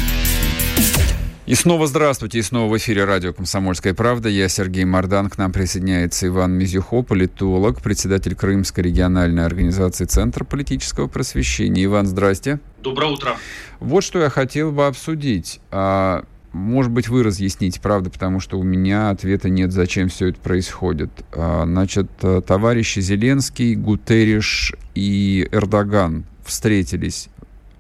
И 1.47 1.55
снова 1.55 1.87
здравствуйте, 1.87 2.39
и 2.39 2.43
снова 2.43 2.73
в 2.73 2.77
эфире 2.79 3.05
радио 3.05 3.35
«Комсомольская 3.35 3.93
правда». 3.93 4.31
Я 4.31 4.49
Сергей 4.49 4.87
Мордан, 4.87 5.29
к 5.29 5.37
нам 5.37 5.53
присоединяется 5.53 6.27
Иван 6.27 6.53
Мизюхо, 6.53 7.03
политолог, 7.03 7.83
председатель 7.83 8.35
Крымской 8.35 8.85
региональной 8.85 9.45
организации 9.45 10.07
Центр 10.07 10.45
политического 10.47 11.07
просвещения. 11.07 11.85
Иван, 11.85 12.07
здрасте. 12.07 12.61
Доброе 12.83 13.13
утро. 13.13 13.37
Вот 13.79 14.03
что 14.03 14.21
я 14.21 14.31
хотел 14.31 14.73
бы 14.73 14.87
обсудить. 14.87 15.61
А, 15.71 16.25
может 16.53 16.91
быть, 16.91 17.09
вы 17.09 17.23
разъясните, 17.23 17.79
правда, 17.79 18.09
потому 18.09 18.41
что 18.41 18.59
у 18.59 18.63
меня 18.63 19.11
ответа 19.11 19.51
нет, 19.51 19.71
зачем 19.71 20.09
все 20.09 20.29
это 20.29 20.41
происходит. 20.41 21.11
А, 21.33 21.65
значит, 21.67 22.11
товарищи 22.47 23.01
Зеленский, 23.01 23.75
Гутериш 23.75 24.73
и 24.95 25.47
Эрдоган 25.53 26.25
встретились 26.43 27.29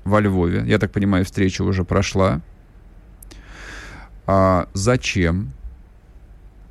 во 0.05 0.21
Львове. 0.21 0.65
Я 0.67 0.79
так 0.79 0.93
понимаю, 0.93 1.25
встреча 1.25 1.63
уже 1.63 1.85
прошла. 1.85 2.43
А 4.27 4.69
зачем? 4.73 5.53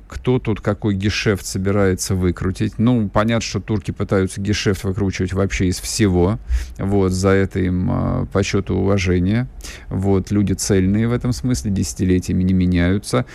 Кто 0.08 0.38
тут 0.38 0.60
какой 0.60 0.94
гешефт 0.94 1.44
собирается 1.44 2.14
выкрутить? 2.14 2.78
Ну, 2.78 3.08
понятно, 3.08 3.40
что 3.40 3.60
турки 3.60 3.90
пытаются 3.90 4.40
гешефт 4.40 4.84
выкручивать 4.84 5.32
вообще 5.32 5.66
из 5.66 5.80
всего. 5.80 6.38
Вот, 6.78 7.12
за 7.12 7.30
это 7.30 7.58
им 7.60 7.88
а, 7.90 8.26
по 8.26 8.42
счету 8.42 8.76
уважения. 8.76 9.48
Вот, 9.88 10.30
люди 10.30 10.52
цельные 10.52 11.08
в 11.08 11.12
этом 11.12 11.32
смысле, 11.32 11.70
десятилетиями 11.70 12.42
не 12.42 12.52
меняются. 12.52 13.26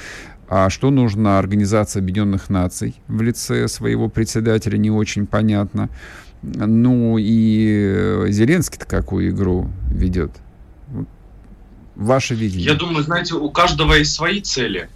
А 0.47 0.69
что 0.69 0.89
нужно 0.89 1.37
Организация 1.37 2.01
Объединенных 2.01 2.49
Наций 2.49 2.95
в 3.07 3.21
лице 3.21 3.67
своего 3.67 4.09
председателя, 4.09 4.77
не 4.77 4.89
очень 4.89 5.27
понятно. 5.27 5.89
Ну 6.41 7.17
и 7.19 8.25
Зеленский-то 8.29 8.85
какую 8.85 9.29
игру 9.29 9.69
ведет? 9.91 10.31
Ваше 11.99 12.33
видение? 12.33 12.65
Я 12.65 12.75
думаю, 12.75 13.03
знаете, 13.03 13.35
у 13.35 13.49
каждого 13.51 13.93
есть 13.93 14.13
свои 14.13 14.39
цели. 14.39 14.89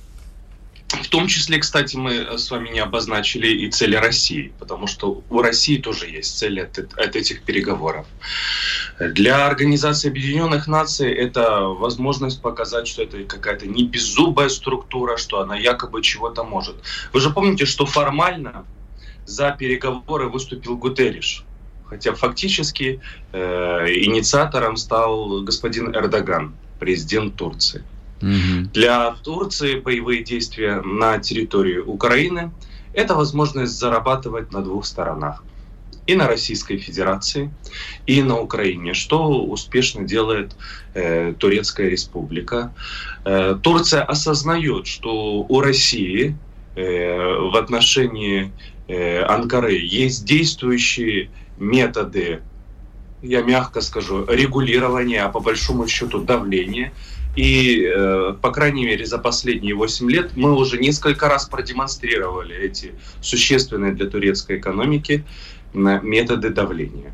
В 0.87 1.09
том 1.09 1.27
числе, 1.27 1.57
кстати, 1.57 1.97
мы 1.97 2.37
с 2.37 2.49
вами 2.49 2.69
не 2.69 2.79
обозначили 2.79 3.47
и 3.47 3.69
цели 3.69 3.97
России, 3.97 4.53
потому 4.57 4.87
что 4.87 5.21
у 5.29 5.41
России 5.41 5.77
тоже 5.77 6.07
есть 6.07 6.37
цели 6.37 6.61
от, 6.61 6.77
от 6.77 7.15
этих 7.17 7.41
переговоров. 7.41 8.05
Для 8.99 9.45
Организации 9.45 10.07
Объединенных 10.07 10.67
Наций 10.67 11.11
это 11.11 11.63
возможность 11.63 12.41
показать, 12.41 12.87
что 12.87 13.03
это 13.03 13.23
какая-то 13.25 13.67
не 13.67 13.83
беззубая 13.83 14.47
структура, 14.47 15.17
что 15.17 15.41
она 15.41 15.57
якобы 15.57 16.01
чего-то 16.01 16.45
может. 16.45 16.75
Вы 17.11 17.19
же 17.19 17.31
помните, 17.31 17.65
что 17.65 17.85
формально 17.85 18.65
за 19.25 19.51
переговоры 19.51 20.29
выступил 20.29 20.77
Гутерриш, 20.77 21.43
хотя 21.85 22.13
фактически 22.13 23.01
э, 23.33 23.37
инициатором 23.89 24.77
стал 24.77 25.41
господин 25.41 25.93
Эрдоган 25.93 26.55
президент 26.83 27.35
Турции. 27.35 27.83
Угу. 28.21 28.69
Для 28.73 29.11
Турции 29.23 29.79
боевые 29.79 30.23
действия 30.23 30.81
на 30.81 31.17
территории 31.19 31.77
Украины– 31.77 32.51
это 32.93 33.15
возможность 33.15 33.73
зарабатывать 33.73 34.51
на 34.51 34.61
двух 34.61 34.85
сторонах. 34.85 35.43
И 36.05 36.15
на 36.15 36.27
Российской 36.27 36.77
Федерации, 36.77 37.49
и 38.05 38.21
на 38.21 38.37
Украине, 38.37 38.93
что 38.93 39.45
успешно 39.45 40.03
делает 40.03 40.53
э, 40.93 41.33
Турецкая 41.39 41.87
Республика. 41.89 42.73
Э, 43.23 43.57
Турция 43.63 44.03
осознает, 44.03 44.85
что 44.85 45.45
у 45.47 45.61
России 45.61 46.35
э, 46.75 47.49
в 47.51 47.55
отношении 47.55 48.51
э, 48.89 49.21
Анкары 49.23 49.77
есть 49.79 50.25
действующие 50.25 51.29
методы 51.57 52.41
я 53.23 53.41
мягко 53.41 53.81
скажу, 53.81 54.25
регулирование, 54.27 55.23
а 55.23 55.29
по 55.29 55.39
большому 55.39 55.87
счету 55.87 56.19
давление 56.19 56.91
И, 57.35 57.83
э, 57.83 58.35
по 58.41 58.51
крайней 58.51 58.85
мере, 58.85 59.05
за 59.05 59.17
последние 59.17 59.73
8 59.73 60.11
лет 60.11 60.31
мы 60.35 60.53
уже 60.53 60.77
несколько 60.77 61.27
раз 61.29 61.45
продемонстрировали 61.45 62.55
эти 62.55 62.91
существенные 63.21 63.93
для 63.93 64.07
турецкой 64.07 64.59
экономики 64.59 65.23
методы 65.73 66.49
давления. 66.49 67.11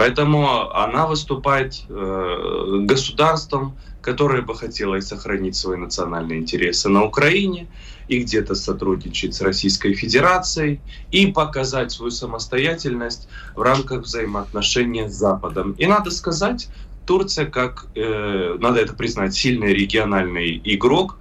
Поэтому 0.00 0.72
она 0.74 1.06
выступает 1.06 1.82
э, 1.90 2.78
государством, 2.84 3.76
которое 4.00 4.40
бы 4.40 4.54
хотело 4.54 4.98
сохранить 5.00 5.56
свои 5.56 5.76
национальные 5.76 6.38
интересы 6.38 6.88
на 6.88 7.04
Украине 7.04 7.66
и 8.08 8.20
где-то 8.20 8.54
сотрудничать 8.54 9.34
с 9.34 9.42
Российской 9.42 9.92
Федерацией 9.92 10.80
и 11.10 11.26
показать 11.26 11.92
свою 11.92 12.10
самостоятельность 12.12 13.28
в 13.54 13.60
рамках 13.60 14.04
взаимоотношений 14.04 15.06
с 15.06 15.12
Западом. 15.12 15.72
И 15.72 15.86
надо 15.86 16.10
сказать, 16.10 16.70
Турция, 17.04 17.44
как, 17.44 17.84
э, 17.94 18.56
надо 18.58 18.80
это 18.80 18.94
признать, 18.94 19.34
сильный 19.34 19.74
региональный 19.74 20.62
игрок, 20.64 21.18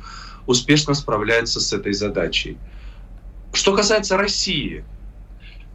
успешно 0.48 0.94
справляется 0.94 1.60
с 1.60 1.74
этой 1.74 1.92
задачей. 1.92 2.58
Что 3.52 3.76
касается 3.76 4.15
России, 4.15 4.86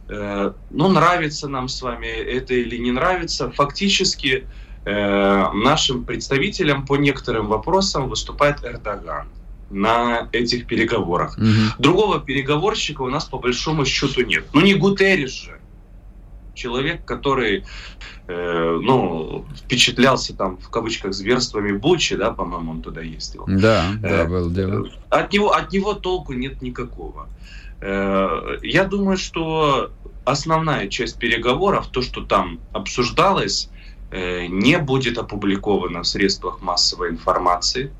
ну, 0.07 0.87
нравится 0.87 1.47
нам 1.47 1.67
с 1.67 1.81
вами 1.81 2.07
это 2.07 2.53
или 2.53 2.77
не 2.77 2.91
нравится, 2.91 3.49
фактически 3.49 4.45
э, 4.85 5.51
нашим 5.53 6.05
представителям 6.05 6.85
по 6.85 6.95
некоторым 6.95 7.47
вопросам 7.47 8.09
выступает 8.09 8.63
Эрдоган 8.63 9.27
на 9.69 10.29
этих 10.31 10.67
переговорах. 10.67 11.37
Угу. 11.37 11.79
Другого 11.79 12.19
переговорщика 12.19 13.01
у 13.01 13.09
нас 13.09 13.25
по 13.25 13.39
большому 13.39 13.85
счету 13.85 14.21
нет. 14.21 14.45
Ну 14.53 14.61
не 14.61 14.75
Гутерриш 14.75 15.31
же 15.31 15.59
человек, 16.53 17.05
который, 17.05 17.65
э, 18.27 18.79
ну, 18.81 19.45
впечатлялся 19.55 20.33
там, 20.35 20.57
в 20.57 20.69
кавычках, 20.69 21.13
зверствами 21.13 21.73
Бучи, 21.73 22.15
да, 22.15 22.31
по-моему, 22.31 22.71
он 22.71 22.81
туда 22.81 23.01
ездил. 23.01 23.43
Да, 23.47 23.91
э, 24.01 24.23
да, 24.23 24.25
был 24.25 24.49
дело. 24.49 24.89
От 25.09 25.33
него, 25.33 25.51
от 25.51 25.73
него 25.73 25.93
толку 25.93 26.33
нет 26.33 26.61
никакого. 26.61 27.27
Э, 27.27 27.35
я 27.81 28.83
думаю, 28.89 29.17
что 29.17 29.91
основная 30.25 30.87
часть 30.87 31.17
переговоров, 31.17 31.87
то, 31.87 32.01
что 32.01 32.21
там 32.21 32.59
обсуждалось, 32.73 33.69
э, 34.11 34.47
не 34.47 34.77
будет 34.79 35.17
опубликовано 35.17 36.01
в 36.01 36.07
средствах 36.07 36.61
массовой 36.61 37.09
информации, 37.09 37.93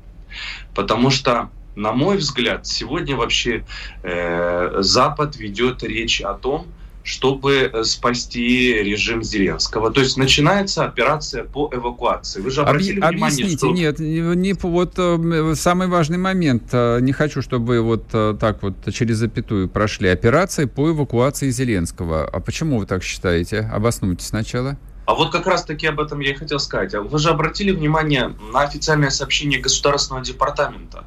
потому 0.74 1.10
что 1.10 1.50
на 1.76 1.92
мой 1.92 2.16
взгляд, 2.16 2.66
сегодня 2.66 3.16
вообще 3.16 3.64
э, 4.02 4.76
Запад 4.78 5.36
ведет 5.36 5.82
речь 5.82 6.22
о 6.22 6.32
том, 6.32 6.66
чтобы 7.06 7.70
э, 7.72 7.84
спасти 7.84 8.82
режим 8.82 9.22
Зеленского. 9.22 9.92
То 9.92 10.00
есть 10.00 10.16
начинается 10.16 10.84
операция 10.84 11.44
по 11.44 11.70
эвакуации. 11.72 12.40
Вы 12.40 12.50
же 12.50 12.62
обратили 12.62 12.98
Объ... 12.98 13.10
внимание, 13.10 13.44
Объясните, 13.44 13.58
что... 13.58 13.70
нет, 13.70 13.98
не, 14.00 14.54
вот 14.54 14.94
э, 14.96 15.54
самый 15.54 15.86
важный 15.86 16.18
момент. 16.18 16.64
Э, 16.72 16.98
не 17.00 17.12
хочу, 17.12 17.42
чтобы 17.42 17.66
вы 17.66 17.80
вот 17.80 18.08
так 18.08 18.60
вот 18.62 18.74
через 18.92 19.18
запятую 19.18 19.68
прошли. 19.68 20.08
Операция 20.08 20.66
по 20.66 20.90
эвакуации 20.90 21.48
Зеленского. 21.50 22.24
А 22.24 22.40
почему 22.40 22.80
вы 22.80 22.86
так 22.86 23.04
считаете? 23.04 23.60
Обоснуйте 23.60 24.24
сначала. 24.24 24.76
А 25.04 25.14
вот 25.14 25.30
как 25.30 25.46
раз-таки 25.46 25.86
об 25.86 26.00
этом 26.00 26.18
я 26.18 26.32
и 26.32 26.34
хотел 26.34 26.58
сказать. 26.58 26.92
А 26.94 27.02
вы 27.02 27.18
же 27.20 27.28
обратили 27.28 27.70
внимание 27.70 28.34
на 28.52 28.62
официальное 28.62 29.10
сообщение 29.10 29.60
Государственного 29.60 30.24
департамента. 30.24 31.04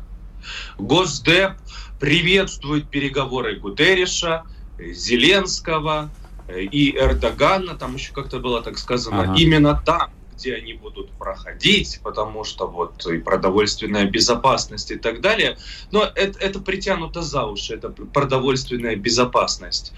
Госдеп 0.78 1.52
приветствует 2.00 2.90
переговоры 2.90 3.58
Гутерриша, 3.58 4.44
Зеленского 4.80 6.10
э, 6.48 6.62
и 6.62 6.96
Эрдогана, 6.98 7.76
там 7.76 7.96
еще 7.96 8.13
как-то 8.13 8.39
было 8.39 8.62
так 8.62 8.78
сказано, 8.78 9.24
ага. 9.24 9.36
именно 9.36 9.82
там, 9.86 10.12
где 10.36 10.56
они 10.56 10.74
будут 10.74 11.12
проходить, 11.12 12.00
потому 12.02 12.44
что 12.46 12.68
вот 12.68 13.06
и 13.06 13.18
продовольственная 13.18 14.06
безопасность 14.06 14.89
и 14.92 14.96
так 14.96 15.20
далее. 15.22 15.58
Но 15.92 16.04
это, 16.15 16.39
это 16.39 16.60
притянуто 16.60 17.22
за 17.22 17.46
уши, 17.46 17.76
это 17.76 17.89
продовольственная 17.89 18.96
безопасность. 18.96 19.92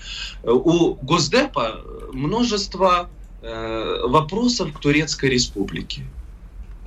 Э, 0.43 0.51
у 0.51 0.95
Госдепа 0.95 1.81
множество 2.11 3.09
э, 3.41 4.01
вопросов 4.07 4.73
к 4.73 4.79
Турецкой 4.79 5.29
республике. 5.29 6.05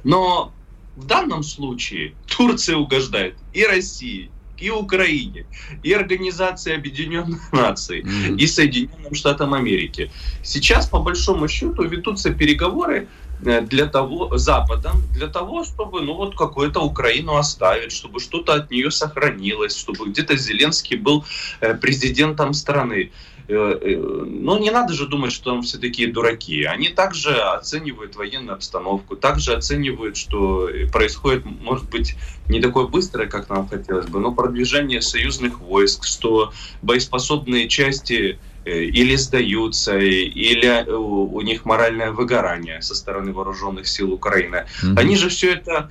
Но 0.03 0.53
в 0.97 1.07
данном 1.07 1.43
случае 1.43 2.15
Турция 2.27 2.77
угождает 2.77 3.37
и 3.53 3.65
России, 3.65 4.31
и 4.59 4.71
Украине, 4.71 5.45
и 5.83 5.93
Организации 5.93 6.75
Объединенных 6.75 7.53
Наций, 7.53 8.03
mm-hmm. 8.03 8.37
и 8.37 8.47
Соединенным 8.47 9.15
Штатам 9.15 9.55
Америки. 9.55 10.11
Сейчас, 10.43 10.87
по 10.87 10.99
большому 11.01 11.49
счету, 11.49 11.83
ведутся 11.85 12.31
переговоры 12.31 13.07
э, 13.45 13.61
для 13.63 13.87
того, 13.87 14.39
Западом, 14.39 15.03
для 15.13 15.27
того, 15.27 15.65
чтобы, 15.65 16.03
ну, 16.03 16.15
вот 16.15 16.37
какую-то 16.37 16.81
Украину 16.81 17.37
оставить, 17.37 17.93
чтобы 17.93 18.21
что-то 18.21 18.55
от 18.55 18.71
нее 18.71 18.91
сохранилось, 18.91 19.77
чтобы 19.77 20.07
где-то 20.07 20.37
Зеленский 20.37 20.97
был 20.97 21.25
э, 21.61 21.75
президентом 21.75 22.55
страны. 22.55 23.11
Э, 23.47 23.79
э, 23.81 23.97
ну, 23.97 24.59
не 24.59 24.71
надо 24.71 24.95
же 24.95 25.07
думать, 25.07 25.33
что 25.33 25.61
все 25.61 25.79
такие 25.79 26.11
дураки. 26.11 26.65
Они 26.65 26.89
также 26.89 27.35
оценивают 27.35 28.17
военную 28.17 28.55
обстановку, 28.55 29.17
также 29.17 29.53
оценивают, 29.53 30.17
что 30.17 30.69
происходит, 30.93 31.45
может 31.45 31.89
быть, 31.91 32.17
не 32.49 32.61
такое 32.61 32.87
быстрое, 32.87 33.29
как 33.29 33.51
нам 33.51 33.69
хотелось 33.69 34.07
бы, 34.07 34.19
но 34.19 34.33
продвижение 34.33 35.03
союзных 35.03 35.61
войск, 35.61 36.05
что 36.05 36.53
боеспособные 36.81 37.69
части 37.69 38.39
э, 38.65 38.83
или 38.85 39.17
сдаются, 39.17 39.99
или 39.99 40.91
у 40.91 41.41
них 41.43 41.67
моральное 41.67 42.13
выгорание 42.13 42.81
со 42.81 42.95
стороны 42.95 43.33
вооруженных 43.33 43.87
сил 43.87 44.13
Украины. 44.13 44.67
Mm-hmm. 44.83 44.99
Они 44.99 45.17
же 45.17 45.29
все 45.29 45.53
это, 45.53 45.91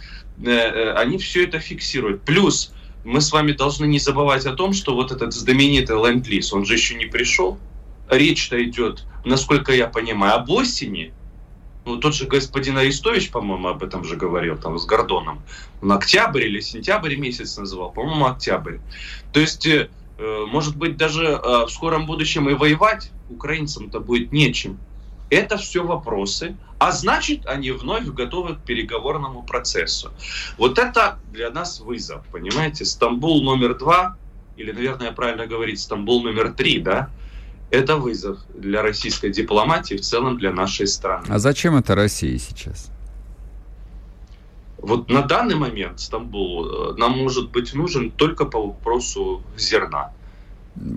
они 0.96 1.20
все 1.20 1.44
это 1.44 1.60
фиксируют. 1.60 2.24
Плюс 2.24 2.74
мы 3.04 3.22
с 3.22 3.32
вами 3.32 3.52
должны 3.52 3.86
не 3.86 4.00
забывать 4.00 4.46
о 4.46 4.54
том, 4.54 4.74
что 4.74 4.96
вот 4.96 5.12
этот 5.12 5.34
знаменитый 5.34 5.98
ленд-лиз, 5.98 6.54
он 6.54 6.66
же 6.66 6.74
еще 6.74 6.96
не 6.96 7.06
пришел. 7.06 7.58
Речь-то 8.10 8.64
идет, 8.64 9.06
насколько 9.26 9.74
я 9.74 9.88
понимаю, 9.88 10.36
об 10.36 10.50
осени. 10.50 11.14
Ну, 11.86 11.98
тот 11.98 12.16
же 12.16 12.26
господин 12.28 12.78
Арестович, 12.78 13.30
по-моему, 13.32 13.68
об 13.68 13.84
этом 13.84 14.06
же 14.06 14.16
говорил, 14.16 14.58
там, 14.58 14.80
с 14.80 14.86
Гордоном. 14.86 15.42
Он 15.82 15.92
октябрь 15.92 16.44
или 16.44 16.62
сентябрь 16.62 17.16
месяц 17.16 17.58
называл, 17.58 17.92
по-моему, 17.92 18.26
октябрь. 18.26 18.78
То 19.34 19.42
есть, 19.42 19.68
э, 19.68 19.90
может 20.18 20.78
быть, 20.78 20.96
даже 20.96 21.26
э, 21.26 21.66
в 21.66 21.70
скором 21.70 22.06
будущем 22.06 22.50
и 22.50 22.54
воевать 22.54 23.12
украинцам-то 23.30 24.00
будет 24.00 24.32
нечем. 24.32 24.80
Это 25.30 25.58
все 25.58 25.84
вопросы, 25.84 26.56
а 26.84 26.92
значит, 26.92 27.46
они 27.46 27.72
вновь 27.72 28.06
готовы 28.08 28.56
к 28.56 28.60
переговорному 28.60 29.44
процессу. 29.44 30.12
Вот 30.58 30.78
это 30.78 31.18
для 31.32 31.50
нас 31.50 31.80
вызов, 31.80 32.26
понимаете? 32.30 32.84
Стамбул 32.84 33.42
номер 33.42 33.78
два, 33.78 34.18
или, 34.58 34.74
наверное, 34.74 35.14
правильно 35.14 35.48
говорить, 35.48 35.80
Стамбул 35.80 36.22
номер 36.24 36.52
три, 36.52 36.80
да? 36.80 37.10
Это 37.72 37.96
вызов 37.96 38.40
для 38.54 38.82
российской 38.82 39.32
дипломатии, 39.32 39.96
в 39.96 40.02
целом 40.02 40.38
для 40.38 40.52
нашей 40.52 40.88
страны. 40.88 41.26
А 41.30 41.40
зачем 41.40 41.78
это 41.78 41.96
России 41.96 42.36
сейчас? 42.36 42.92
Вот 44.78 45.10
на 45.10 45.22
данный 45.22 45.56
момент 45.56 46.02
Стамбул 46.02 46.66
э, 46.66 46.96
нам 46.98 47.18
может 47.18 47.50
быть 47.52 47.74
нужен 47.74 48.12
только 48.12 48.44
по 48.44 48.68
вопросу 48.68 49.42
зерна. 49.58 50.12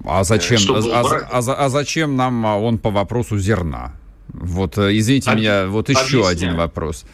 А 0.04 0.24
зачем, 0.24 0.58
а, 0.74 1.02
а, 1.30 1.38
а, 1.38 1.64
а 1.64 1.68
зачем 1.68 2.16
нам 2.16 2.44
он 2.44 2.78
по 2.78 2.90
вопросу 2.90 3.38
зерна? 3.38 3.92
Вот, 4.28 4.78
э, 4.78 4.96
извините 4.96 5.30
Об... 5.30 5.38
меня, 5.38 5.66
вот 5.66 5.88
еще 5.88 6.00
Объясняю. 6.00 6.26
один 6.26 6.56
вопрос. 6.56 7.04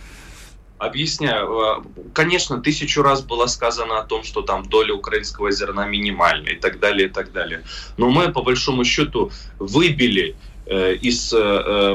Объясняю. 0.78 1.48
Э, 1.48 1.82
конечно, 2.12 2.60
тысячу 2.60 3.02
раз 3.02 3.22
было 3.22 3.46
сказано 3.46 3.98
о 3.98 4.04
том, 4.04 4.24
что 4.24 4.42
там 4.42 4.64
доля 4.64 4.94
украинского 4.94 5.50
зерна 5.50 5.86
минимальная 5.86 6.54
и 6.54 6.58
так 6.58 6.80
далее, 6.80 7.08
и 7.08 7.10
так 7.10 7.32
далее. 7.32 7.62
Но 7.96 8.10
мы, 8.10 8.32
по 8.32 8.42
большому 8.42 8.84
счету, 8.84 9.30
выбили 9.58 10.36
э, 10.66 10.94
из 10.94 11.34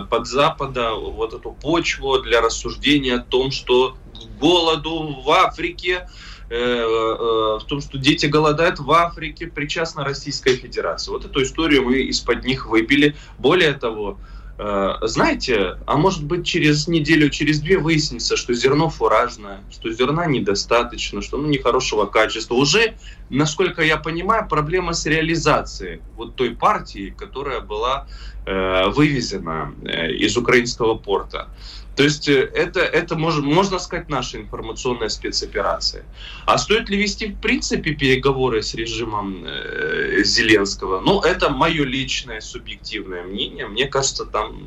под 0.10 0.27
Запада 0.27 0.93
вот 0.93 1.34
эту 1.34 1.51
почву 1.51 2.19
для 2.19 2.41
рассуждения 2.41 3.15
о 3.15 3.19
том, 3.19 3.51
что 3.51 3.97
голоду 4.39 5.21
в 5.23 5.30
Африке, 5.32 6.08
в 6.49 7.62
том, 7.67 7.82
что 7.82 7.97
дети 7.97 8.25
голодают 8.25 8.80
в 8.80 8.89
Африке, 8.91 9.47
причастна 9.47 10.06
Российская 10.06 10.56
Федерация. 10.56 11.12
Вот 11.12 11.25
эту 11.25 11.43
историю 11.43 11.84
мы 11.84 11.97
из-под 12.03 12.45
них 12.45 12.67
выбили. 12.67 13.15
Более 13.38 13.73
того, 13.73 14.17
знаете, 14.57 15.77
а 15.85 15.97
может 15.97 16.23
быть 16.23 16.45
через 16.45 16.87
неделю, 16.87 17.29
через 17.29 17.59
две 17.59 17.77
выяснится, 17.77 18.35
что 18.35 18.53
зерно 18.53 18.89
фуражное, 18.89 19.61
что 19.69 19.91
зерна 19.91 20.25
недостаточно, 20.25 21.21
что 21.21 21.37
оно 21.37 21.47
нехорошего 21.47 22.07
качества. 22.07 22.55
Уже, 22.55 22.95
насколько 23.29 23.83
я 23.83 23.97
понимаю, 23.97 24.47
проблема 24.47 24.93
с 24.93 25.05
реализацией 25.05 26.01
вот 26.15 26.35
той 26.35 26.55
партии, 26.55 27.13
которая 27.15 27.59
была 27.59 28.07
э, 28.45 28.87
вывезена 28.87 29.75
э, 29.83 30.13
из 30.13 30.35
украинского 30.37 30.95
порта. 30.95 31.49
То 31.97 32.03
есть 32.03 32.29
э, 32.29 32.51
это, 32.53 32.79
это 32.79 33.17
можно, 33.17 33.41
можно 33.41 33.79
сказать 33.79 34.07
наша 34.07 34.38
информационная 34.38 35.10
спецоперация. 35.10 36.03
А 36.45 36.60
стоит 36.60 36.89
ли 36.89 36.97
вести 36.97 37.25
в 37.27 37.39
принципе 37.41 37.93
переговоры 37.93 38.62
с 38.62 38.75
режимом 38.75 39.43
э, 39.43 40.21
Зеленского? 40.23 41.01
Ну, 41.01 41.21
это 41.21 41.49
мое 41.49 41.83
личное 41.83 42.39
субъективное 42.39 43.23
мнение. 43.23 43.67
Мне 43.67 43.88
кажется, 43.88 44.25
там 44.25 44.62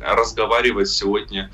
разговаривать 0.00 0.88
сегодня, 0.88 1.50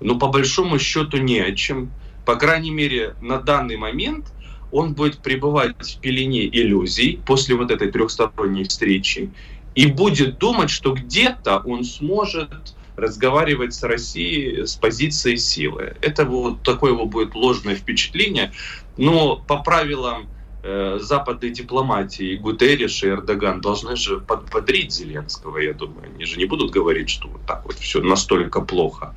ну, 0.00 0.18
по 0.18 0.26
большому 0.26 0.80
счету 0.80 1.18
не 1.18 1.38
о 1.38 1.54
чем. 1.54 1.92
По 2.24 2.34
крайней 2.34 2.72
мере, 2.72 3.14
на 3.20 3.38
данный 3.38 3.76
момент 3.76 4.26
он 4.72 4.94
будет 4.94 5.18
пребывать 5.18 5.76
в 5.78 6.00
пелене 6.00 6.44
иллюзий 6.44 7.20
после 7.24 7.54
вот 7.54 7.70
этой 7.70 7.92
трехсторонней 7.92 8.64
встречи 8.64 9.30
и 9.76 9.86
будет 9.86 10.38
думать, 10.38 10.70
что 10.70 10.92
где-то 10.92 11.58
он 11.58 11.84
сможет 11.84 12.50
разговаривать 12.96 13.74
с 13.74 13.82
Россией 13.82 14.66
с 14.66 14.74
позиции 14.74 15.36
силы. 15.36 15.96
Это 16.00 16.24
вот 16.24 16.62
такое 16.62 16.92
его 16.92 17.06
будет 17.06 17.34
ложное 17.34 17.74
впечатление. 17.74 18.52
Но 18.96 19.36
по 19.36 19.58
правилам 19.58 20.28
э, 20.62 20.98
западной 21.00 21.50
дипломатии 21.50 22.36
Гутерриш 22.36 23.02
и 23.02 23.08
Эрдоган 23.08 23.60
должны 23.60 23.96
же 23.96 24.20
подбодрить 24.20 24.92
Зеленского, 24.92 25.58
я 25.58 25.74
думаю. 25.74 26.10
Они 26.14 26.24
же 26.24 26.38
не 26.38 26.46
будут 26.46 26.70
говорить, 26.70 27.10
что 27.10 27.28
вот 27.28 27.42
так 27.46 27.64
вот 27.64 27.74
все 27.78 28.00
настолько 28.00 28.60
плохо. 28.60 29.14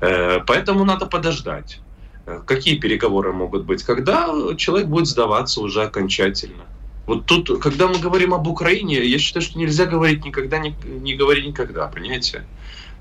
Э, 0.00 0.40
поэтому 0.46 0.84
надо 0.84 1.06
подождать. 1.06 1.80
Э, 2.26 2.40
какие 2.46 2.78
переговоры 2.78 3.32
могут 3.32 3.64
быть? 3.64 3.82
Когда 3.82 4.28
человек 4.56 4.88
будет 4.88 5.06
сдаваться 5.06 5.60
уже 5.60 5.82
окончательно. 5.82 6.64
Вот 7.06 7.24
тут, 7.24 7.62
когда 7.62 7.88
мы 7.88 7.98
говорим 7.98 8.34
об 8.34 8.46
Украине, 8.48 9.02
я 9.02 9.18
считаю, 9.18 9.42
что 9.42 9.58
нельзя 9.58 9.86
говорить 9.86 10.26
никогда, 10.26 10.58
не, 10.58 10.74
не 10.84 11.14
говори 11.14 11.46
никогда, 11.46 11.86
понимаете? 11.88 12.44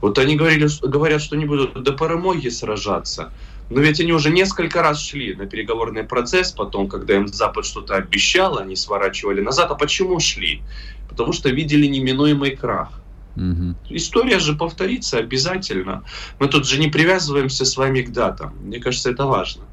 Вот 0.02 0.18
они 0.20 0.36
говорили, 0.36 0.68
говорят, 0.82 1.22
что 1.22 1.36
они 1.36 1.46
будут 1.46 1.82
до 1.82 1.92
перемоги 1.94 2.50
сражаться. 2.50 3.32
Но 3.70 3.82
ведь 3.82 4.00
они 4.00 4.14
уже 4.14 4.30
несколько 4.30 4.82
раз 4.82 5.02
шли 5.02 5.36
на 5.36 5.46
переговорный 5.46 6.04
процесс, 6.04 6.52
потом, 6.52 6.88
когда 6.88 7.16
им 7.16 7.28
Запад 7.28 7.66
что-то 7.66 7.96
обещал, 7.96 8.58
они 8.60 8.76
сворачивали 8.76 9.42
назад. 9.42 9.72
А 9.72 9.76
почему 9.76 10.20
шли? 10.20 10.62
Потому 11.10 11.34
что 11.34 11.50
видели 11.50 11.86
неминуемый 11.88 12.56
крах. 12.56 12.90
Угу. 13.36 13.76
История 13.90 14.40
же 14.40 14.56
повторится 14.56 15.18
обязательно. 15.18 16.04
Мы 16.40 16.48
тут 16.48 16.68
же 16.68 16.80
не 16.80 16.88
привязываемся 16.88 17.66
с 17.66 17.78
вами 17.78 18.02
к 18.02 18.12
датам. 18.12 18.56
Мне 18.64 18.80
кажется, 18.80 19.12
это 19.12 19.26
важно. 19.26 19.64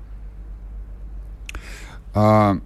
А, 2.14 2.58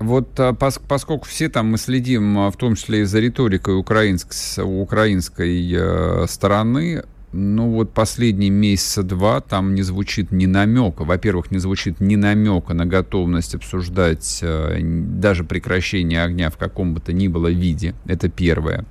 вот 0.00 0.40
а, 0.40 0.54
поскольку 0.54 1.26
все 1.26 1.50
там 1.50 1.66
мы 1.66 1.78
следим, 1.78 2.38
а, 2.38 2.50
в 2.50 2.56
том 2.56 2.74
числе 2.74 3.02
и 3.02 3.04
за 3.04 3.20
риторикой 3.20 3.78
украинской, 3.78 4.62
украинской 4.62 5.70
э, 5.72 6.26
стороны, 6.26 7.04
ну 7.32 7.70
вот 7.70 7.92
последние 7.92 8.48
месяца 8.48 9.02
два 9.02 9.42
там 9.42 9.74
не 9.74 9.82
звучит 9.82 10.32
ни 10.32 10.46
намека. 10.46 11.04
Во-первых, 11.04 11.50
не 11.50 11.58
звучит 11.58 12.00
ни 12.00 12.16
намека 12.16 12.72
на 12.72 12.86
готовность 12.86 13.54
обсуждать 13.54 14.40
э, 14.40 14.78
даже 14.80 15.44
прекращение 15.44 16.24
огня 16.24 16.48
в 16.48 16.56
каком 16.56 16.94
бы 16.94 17.00
то 17.00 17.12
ни 17.12 17.28
было 17.28 17.48
виде. 17.48 17.94
Это 18.06 18.30
первое. 18.30 18.86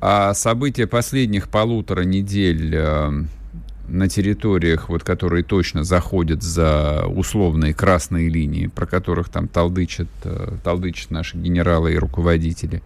А 0.00 0.34
события 0.34 0.86
последних 0.86 1.48
полутора 1.48 2.02
недель 2.02 2.74
э, 2.76 3.24
на 3.88 4.08
территориях, 4.08 4.88
вот, 4.88 5.02
которые 5.02 5.42
точно 5.42 5.84
заходят 5.84 6.42
за 6.42 7.04
условные 7.06 7.74
красные 7.74 8.28
линии, 8.28 8.66
про 8.66 8.86
которых 8.86 9.28
там 9.28 9.48
толдычат, 9.48 10.08
э, 10.24 10.56
толдычат 10.62 11.10
наши 11.10 11.36
генералы 11.36 11.94
и 11.94 11.98
руководители. 11.98 12.82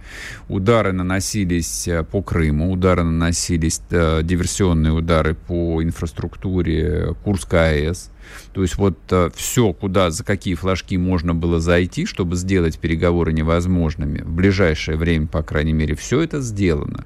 Удары 0.49 0.93
наносились 0.93 1.89
э, 1.89 2.05
по 2.05 2.23
Крыму, 2.23 2.71
удары 2.71 3.03
наносились, 3.03 3.81
э, 3.91 4.21
диверсионные 4.23 4.93
удары 4.93 5.35
по 5.35 5.83
инфраструктуре 5.83 7.15
Курской 7.25 7.89
АЭС. 7.89 8.11
То 8.55 8.63
есть 8.63 8.77
вот 8.77 8.97
все, 9.35 9.73
куда, 9.73 10.11
за 10.11 10.25
какие 10.25 10.55
флажки 10.55 10.97
можно 10.97 11.35
было 11.35 11.61
зайти, 11.61 12.07
чтобы 12.07 12.37
сделать 12.37 12.79
переговоры 12.79 13.33
невозможными, 13.33 14.23
в 14.23 14.31
ближайшее 14.31 14.97
время, 14.97 15.27
по 15.27 15.43
крайней 15.43 15.73
мере, 15.73 15.95
все 15.97 16.23
это 16.23 16.41
сделано. 16.41 17.05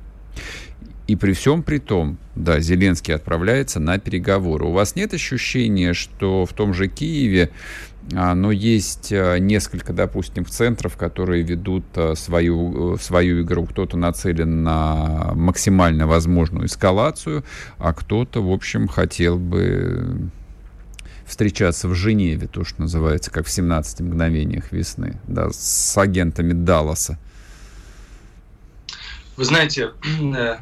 И 1.07 1.15
при 1.15 1.33
всем 1.33 1.63
при 1.63 1.79
том, 1.79 2.19
да, 2.35 2.59
Зеленский 2.59 3.15
отправляется 3.15 3.79
на 3.79 3.99
переговоры. 3.99 4.67
У 4.67 4.73
вас 4.73 4.97
нет 4.97 5.15
ощущения, 5.15 5.93
что 5.93 6.45
в 6.45 6.53
том 6.53 6.75
же 6.75 6.89
Киеве 6.89 7.51
а, 8.15 8.35
но 8.35 8.51
есть 8.53 9.13
а, 9.13 9.37
несколько, 9.37 9.93
допустим, 9.93 10.47
центров, 10.47 10.97
которые 10.97 11.43
ведут 11.43 11.85
а, 11.95 12.15
свою, 12.17 12.97
свою 12.99 13.43
игру. 13.43 13.67
Кто-то 13.67 13.97
нацелен 13.97 14.63
на 14.63 15.33
максимально 15.35 16.07
возможную 16.09 16.67
эскалацию, 16.67 17.45
а 17.79 17.93
кто-то, 17.93 18.43
в 18.43 18.53
общем, 18.53 18.89
хотел 18.89 19.39
бы 19.39 20.31
встречаться 21.25 21.89
в 21.89 21.95
Женеве, 21.95 22.47
то, 22.47 22.65
что 22.65 22.83
называется, 22.83 23.33
как 23.33 23.47
в 23.47 23.51
17 23.51 24.01
мгновениях 24.01 24.71
весны, 24.71 25.21
да, 25.27 25.51
с 25.51 25.99
агентами 25.99 26.53
Далласа. 26.53 27.19
Вы 29.37 29.45
знаете, 29.45 29.91
э, 30.37 30.57
Э, 30.57 30.59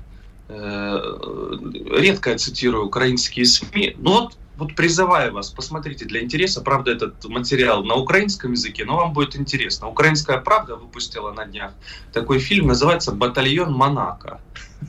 редко 0.48 2.30
я 2.30 2.38
цитирую 2.38 2.86
украинские 2.86 3.46
СМИ, 3.46 3.96
но 3.98 4.22
вот, 4.22 4.36
вот 4.56 4.74
призываю 4.74 5.32
вас, 5.32 5.50
посмотрите 5.50 6.04
для 6.04 6.22
интереса, 6.22 6.60
правда, 6.60 6.92
этот 6.92 7.24
материал 7.24 7.82
на 7.84 7.94
украинском 7.94 8.52
языке, 8.52 8.84
но 8.84 8.96
вам 8.96 9.12
будет 9.12 9.36
интересно. 9.36 9.88
Украинская 9.88 10.38
правда 10.38 10.76
выпустила 10.76 11.32
на 11.32 11.46
днях 11.46 11.72
такой 12.12 12.38
фильм, 12.40 12.66
называется 12.66 13.12
«Батальон 13.12 13.72
Монако», 13.72 14.40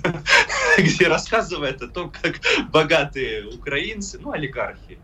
где 0.78 1.08
рассказывает 1.08 1.82
о 1.82 1.88
том, 1.88 2.12
как 2.12 2.36
богатые 2.70 3.48
украинцы, 3.48 4.20
ну, 4.22 4.34
олигархи, 4.34 5.00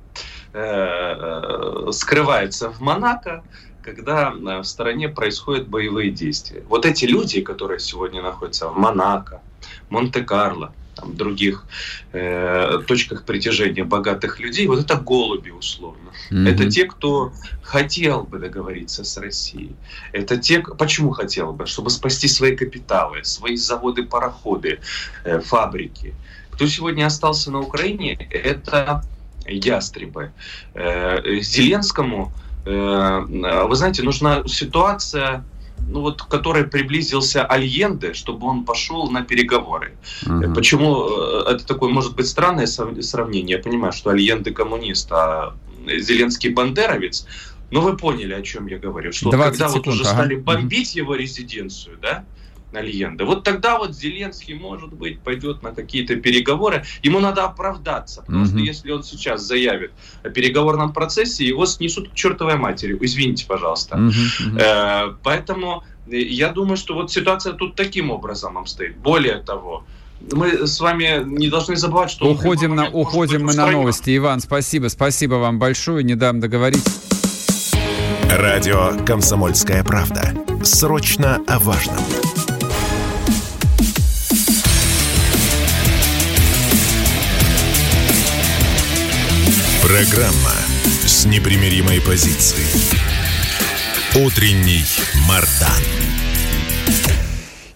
э, 0.53 0.59
э, 0.59 1.91
скрываются 1.91 2.69
в 2.69 2.81
Монако, 2.81 3.43
когда 3.81 4.31
в 4.31 4.63
стране 4.63 5.09
происходят 5.09 5.67
боевые 5.67 6.11
действия. 6.11 6.61
Вот 6.67 6.85
эти 6.85 7.05
люди, 7.05 7.41
которые 7.41 7.79
сегодня 7.79 8.21
находятся 8.21 8.67
в 8.67 8.77
Монако, 8.77 9.41
Монте-Карло, 9.89 10.73
там, 10.95 11.15
других 11.15 11.65
э, 12.11 12.79
точках 12.87 13.23
притяжения 13.23 13.83
богатых 13.83 14.39
людей, 14.39 14.67
вот 14.67 14.79
это 14.79 14.95
голуби 14.95 15.49
условно. 15.49 16.11
Mm-hmm. 16.31 16.49
Это 16.49 16.69
те, 16.69 16.85
кто 16.85 17.31
хотел 17.63 18.23
бы 18.23 18.39
договориться 18.39 19.03
с 19.03 19.17
Россией. 19.17 19.75
Это 20.13 20.37
те, 20.37 20.59
почему 20.59 21.11
хотел 21.11 21.53
бы, 21.53 21.65
чтобы 21.65 21.89
спасти 21.89 22.27
свои 22.27 22.55
капиталы, 22.55 23.23
свои 23.23 23.55
заводы, 23.55 24.03
пароходы, 24.03 24.79
э, 25.23 25.39
фабрики. 25.39 26.13
Кто 26.51 26.67
сегодня 26.67 27.05
остался 27.05 27.51
на 27.51 27.59
Украине, 27.59 28.27
это 28.29 29.03
ястребы. 29.45 30.31
Э, 30.73 31.41
Зеленскому, 31.41 32.31
э, 32.65 33.65
вы 33.67 33.75
знаете, 33.75 34.03
нужна 34.03 34.43
ситуация 34.45 35.43
ну 35.87 36.01
вот, 36.01 36.23
который 36.23 36.63
приблизился 36.65 37.45
Альенде, 37.45 38.13
чтобы 38.13 38.47
он 38.47 38.65
пошел 38.65 39.09
на 39.09 39.23
переговоры. 39.23 39.97
Uh-huh. 40.23 40.53
Почему 40.53 41.07
э, 41.07 41.53
это 41.53 41.65
такое, 41.65 41.89
может 41.89 42.15
быть, 42.15 42.27
странное 42.27 42.65
сравнение? 42.67 43.57
Я 43.57 43.63
понимаю, 43.63 43.93
что 43.93 44.09
Альенде 44.09 44.51
коммунист, 44.51 45.11
а 45.11 45.55
Зеленский 45.85 46.49
бандеровец. 46.49 47.25
Но 47.71 47.81
вы 47.81 47.95
поняли, 47.95 48.33
о 48.33 48.41
чем 48.41 48.67
я 48.67 48.77
говорю. 48.77 49.13
Что 49.13 49.31
когда 49.31 49.51
секунд, 49.53 49.73
вот 49.73 49.87
уже 49.87 50.03
ага. 50.03 50.13
стали 50.13 50.35
бомбить 50.35 50.95
его 50.95 51.15
резиденцию, 51.15 51.97
да, 52.01 52.25
Альенде. 52.73 53.23
Вот 53.23 53.43
тогда 53.43 53.77
вот 53.77 53.95
Зеленский, 53.95 54.53
может 54.53 54.93
быть, 54.93 55.19
пойдет 55.19 55.63
на 55.63 55.71
какие-то 55.71 56.15
переговоры. 56.15 56.83
Ему 57.03 57.19
надо 57.19 57.43
оправдаться, 57.43 58.21
потому 58.21 58.45
mm-hmm. 58.45 58.49
что 58.49 58.57
если 58.57 58.91
он 58.91 59.03
сейчас 59.03 59.41
заявит 59.41 59.91
о 60.23 60.29
переговорном 60.29 60.93
процессе, 60.93 61.45
его 61.45 61.65
снесут 61.65 62.09
к 62.09 62.13
чертовой 62.13 62.55
матери. 62.55 62.97
Извините, 63.01 63.45
пожалуйста. 63.45 63.97
Mm-hmm. 63.97 64.59
Э, 64.59 65.15
поэтому 65.23 65.83
я 66.07 66.49
думаю, 66.49 66.77
что 66.77 66.93
вот 66.93 67.11
ситуация 67.11 67.53
тут 67.53 67.75
таким 67.75 68.11
образом 68.11 68.57
обстоит. 68.57 68.97
Более 68.97 69.37
того, 69.37 69.85
мы 70.31 70.67
с 70.67 70.79
вами 70.79 71.23
не 71.25 71.49
должны 71.49 71.75
забывать, 71.75 72.11
что... 72.11 72.29
Уходим, 72.29 72.75
на, 72.75 72.89
уходим 72.89 73.45
мы 73.45 73.53
на 73.53 73.67
новости. 73.67 74.15
Иван, 74.15 74.39
спасибо. 74.39 74.87
Спасибо 74.87 75.35
вам 75.35 75.59
большое. 75.59 76.03
Не 76.03 76.15
дам 76.15 76.39
договорить. 76.39 76.83
Радио 78.29 78.93
«Комсомольская 79.05 79.83
правда». 79.83 80.33
Срочно 80.63 81.41
о 81.47 81.59
важном. 81.59 82.20
Программа 89.91 90.55
с 91.05 91.25
непримиримой 91.25 91.99
позицией. 91.99 92.65
Утренний 94.15 94.85
Мардан. 95.27 96.10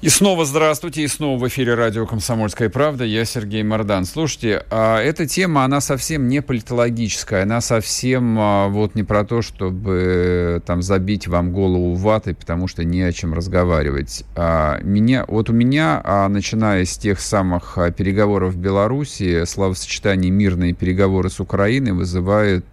И 0.06 0.10
снова 0.10 0.46
здравствуйте, 0.46 1.02
и 1.02 1.08
снова 1.08 1.40
в 1.40 1.48
эфире 1.48 1.74
радио 1.74 2.06
«Комсомольская 2.06 2.70
правда». 2.70 3.04
Я 3.04 3.26
Сергей 3.26 3.64
Мордан. 3.64 4.06
Слушайте, 4.06 4.64
а 4.70 5.02
эта 5.02 5.26
тема, 5.26 5.64
она 5.64 5.82
совсем 5.82 6.28
не 6.28 6.44
политологическая, 6.44 7.42
она 7.42 7.60
совсем 7.60 8.38
а, 8.40 8.68
вот 8.68 8.94
не 8.94 9.02
про 9.02 9.26
то, 9.26 9.42
чтобы 9.42 10.62
там 10.64 10.84
забить 10.84 11.28
вам 11.28 11.52
голову 11.52 11.96
ватой, 11.96 12.36
потому 12.36 12.68
что 12.68 12.84
не 12.84 13.02
о 13.02 13.12
чем 13.12 13.34
разговаривать. 13.34 14.26
А, 14.36 14.78
меня, 14.84 15.26
вот 15.28 15.50
у 15.50 15.54
меня, 15.54 16.04
начиная 16.30 16.86
с 16.86 17.00
тех 17.00 17.20
самых 17.20 17.76
переговоров 17.98 18.54
в 18.54 18.58
Беларуси, 18.58 19.44
словосочетание 19.46 20.30
«мирные 20.30 20.74
переговоры 20.74 21.32
с 21.32 21.40
Украиной» 21.40 21.94
вызывает 21.94 22.66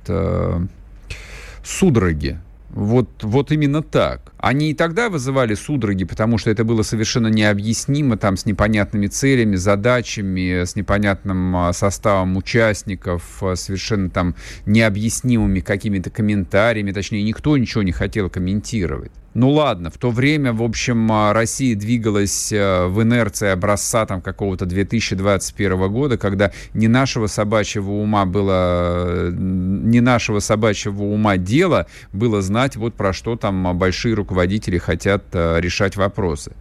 судороги 1.65 2.39
Вот, 2.73 3.23
вот 3.23 3.53
именно 3.53 3.83
так. 3.83 4.33
Они 4.39 4.71
и 4.71 4.75
тогда 4.75 5.11
вызывали 5.11 5.55
судороги, 5.55 6.05
потому 6.05 6.39
что 6.39 6.51
это 6.51 6.65
было 6.65 6.83
совершенно 6.83 7.27
необъяснимо, 7.27 8.17
там, 8.17 8.39
с 8.39 8.47
непонятными 8.47 9.09
целями, 9.09 9.57
задачами, 9.57 10.65
с 10.65 10.75
непонятным 10.75 11.55
а, 11.55 11.73
составом 11.75 12.37
участников, 12.39 13.43
а, 13.43 13.57
совершенно 13.57 14.09
там 14.09 14.35
необъяснимыми 14.65 15.61
какими-то 15.61 16.09
комментариями, 16.09 16.93
точнее, 16.93 17.23
никто 17.23 17.57
ничего 17.59 17.83
не 17.83 17.93
хотел 17.93 18.31
комментировать. 18.31 19.13
Ну 19.35 19.51
ладно, 19.51 19.91
в 19.91 19.97
то 19.97 20.11
время, 20.11 20.53
в 20.53 20.63
общем, 20.63 21.11
а, 21.11 21.33
Россия 21.33 21.75
двигалась 21.75 22.53
а, 22.55 22.87
в 22.89 23.03
инерции 23.03 23.49
образца 23.49 24.05
там 24.05 24.21
какого-то 24.21 24.67
2021 24.67 25.91
года, 25.91 26.19
когда 26.19 26.53
не 26.75 26.87
нашего 26.87 27.29
собачьего 27.29 27.93
ума 27.93 28.27
было, 28.27 29.31
не 29.31 30.01
нашего 30.01 30.41
собачьего 30.41 31.05
ума 31.05 31.39
дело 31.39 31.87
было 32.13 32.43
знать 32.43 32.77
вот 32.77 32.95
про 32.95 33.15
что 33.15 33.37
там 33.37 33.77
большие 33.79 34.15
руководители 34.15 34.77
хотят 34.77 35.25
а, 35.33 35.59
решать 35.59 35.97
вопросы. 35.97 36.53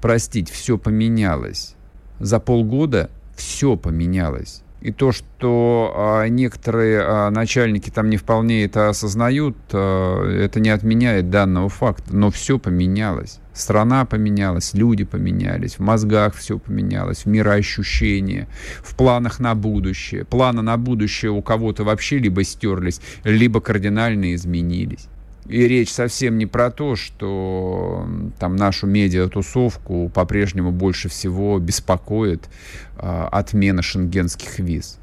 Простить, 0.00 0.48
все 0.48 0.78
поменялось. 0.78 1.74
За 2.20 2.40
полгода 2.40 3.10
все 3.36 3.76
поменялось. 3.76 4.63
И 4.84 4.92
то, 4.92 5.12
что 5.12 5.94
а, 5.96 6.26
некоторые 6.26 7.00
а, 7.00 7.30
начальники 7.30 7.88
там 7.88 8.10
не 8.10 8.18
вполне 8.18 8.66
это 8.66 8.90
осознают, 8.90 9.56
а, 9.72 10.22
это 10.28 10.60
не 10.60 10.68
отменяет 10.68 11.30
данного 11.30 11.70
факта. 11.70 12.14
Но 12.14 12.30
все 12.30 12.58
поменялось. 12.58 13.40
Страна 13.54 14.04
поменялась, 14.04 14.74
люди 14.74 15.04
поменялись, 15.04 15.76
в 15.76 15.80
мозгах 15.80 16.34
все 16.34 16.58
поменялось, 16.58 17.24
в 17.24 17.26
мироощущении, 17.26 18.46
в 18.82 18.94
планах 18.94 19.40
на 19.40 19.54
будущее. 19.54 20.26
Планы 20.26 20.60
на 20.60 20.76
будущее 20.76 21.30
у 21.30 21.40
кого-то 21.40 21.84
вообще 21.84 22.18
либо 22.18 22.44
стерлись, 22.44 23.00
либо 23.22 23.62
кардинально 23.62 24.34
изменились. 24.34 25.08
И 25.46 25.68
речь 25.68 25.92
совсем 25.92 26.38
не 26.38 26.46
про 26.46 26.70
то, 26.70 26.96
что 26.96 28.08
там 28.38 28.56
нашу 28.56 28.86
медиатусовку 28.86 30.08
по-прежнему 30.08 30.72
больше 30.72 31.10
всего 31.10 31.58
беспокоит 31.58 32.48
э, 32.96 33.28
отмена 33.30 33.82
шенгенских 33.82 34.58
виз. 34.58 34.98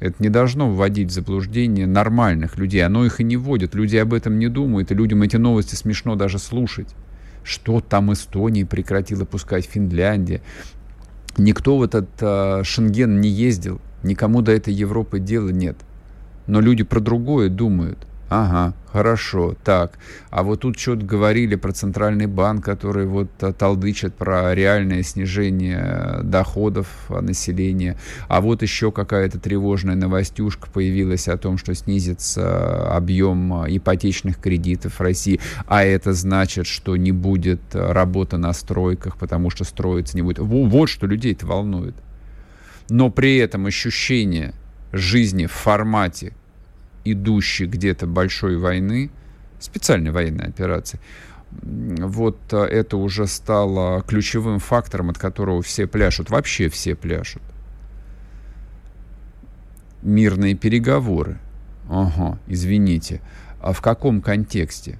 Это 0.00 0.16
не 0.20 0.30
должно 0.30 0.70
вводить 0.70 1.10
в 1.10 1.12
заблуждение 1.12 1.86
нормальных 1.86 2.56
людей. 2.56 2.84
Оно 2.84 3.04
их 3.04 3.20
и 3.20 3.24
не 3.24 3.36
вводит. 3.36 3.74
Люди 3.74 3.96
об 3.96 4.14
этом 4.14 4.38
не 4.38 4.48
думают, 4.48 4.90
и 4.90 4.94
людям 4.94 5.22
эти 5.22 5.36
новости 5.36 5.74
смешно 5.74 6.16
даже 6.16 6.38
слушать. 6.38 6.94
Что 7.42 7.82
там 7.82 8.10
Эстония 8.10 8.64
прекратила 8.64 9.26
пускать, 9.26 9.66
Финляндия. 9.66 10.40
Никто 11.36 11.76
в 11.76 11.82
этот 11.82 12.08
э, 12.20 12.62
Шенген 12.64 13.20
не 13.20 13.28
ездил. 13.28 13.82
Никому 14.02 14.40
до 14.40 14.52
этой 14.52 14.72
Европы 14.72 15.20
дела 15.20 15.50
нет. 15.50 15.76
Но 16.46 16.60
люди 16.60 16.84
про 16.84 17.00
другое 17.00 17.50
думают– 17.50 17.98
Ага, 18.36 18.74
хорошо, 18.90 19.54
так. 19.62 19.96
А 20.30 20.42
вот 20.42 20.62
тут 20.62 20.76
что-то 20.76 21.06
говорили 21.06 21.54
про 21.54 21.70
центральный 21.70 22.26
банк, 22.26 22.64
который 22.64 23.06
вот 23.06 23.30
э, 23.40 23.52
толдычит 23.52 24.16
про 24.16 24.52
реальное 24.56 25.04
снижение 25.04 25.80
э, 25.80 26.22
доходов 26.24 26.88
населения. 27.08 27.96
А 28.26 28.40
вот 28.40 28.62
еще 28.62 28.90
какая-то 28.90 29.38
тревожная 29.38 29.94
новостюшка 29.94 30.68
появилась 30.68 31.28
о 31.28 31.38
том, 31.38 31.58
что 31.58 31.76
снизится 31.76 32.96
объем 32.96 33.66
э, 33.66 33.76
ипотечных 33.76 34.40
кредитов 34.40 34.94
в 34.94 35.00
России. 35.00 35.38
А 35.68 35.84
это 35.84 36.12
значит, 36.12 36.66
что 36.66 36.96
не 36.96 37.12
будет 37.12 37.60
работы 37.72 38.36
на 38.36 38.52
стройках, 38.52 39.16
потому 39.16 39.50
что 39.50 39.62
строиться 39.62 40.16
не 40.16 40.22
будет. 40.22 40.40
Вот 40.40 40.88
что 40.88 41.06
людей-то 41.06 41.46
волнует. 41.46 41.94
Но 42.88 43.10
при 43.10 43.36
этом 43.36 43.66
ощущение 43.66 44.54
жизни 44.92 45.46
в 45.46 45.52
формате 45.52 46.32
идущей 47.04 47.66
где-то 47.66 48.06
большой 48.06 48.56
войны, 48.56 49.10
специальной 49.60 50.10
военной 50.10 50.46
операции, 50.46 51.00
вот 51.62 52.38
э, 52.52 52.56
это 52.58 52.96
уже 52.96 53.26
стало 53.26 54.02
ключевым 54.02 54.58
фактором, 54.58 55.10
от 55.10 55.18
которого 55.18 55.62
все 55.62 55.86
пляшут, 55.86 56.30
вообще 56.30 56.68
все 56.68 56.94
пляшут. 56.94 57.42
Мирные 60.02 60.54
переговоры. 60.54 61.38
Ага, 61.88 62.38
извините. 62.46 63.20
А 63.60 63.72
в 63.72 63.80
каком 63.80 64.20
контексте? 64.20 64.98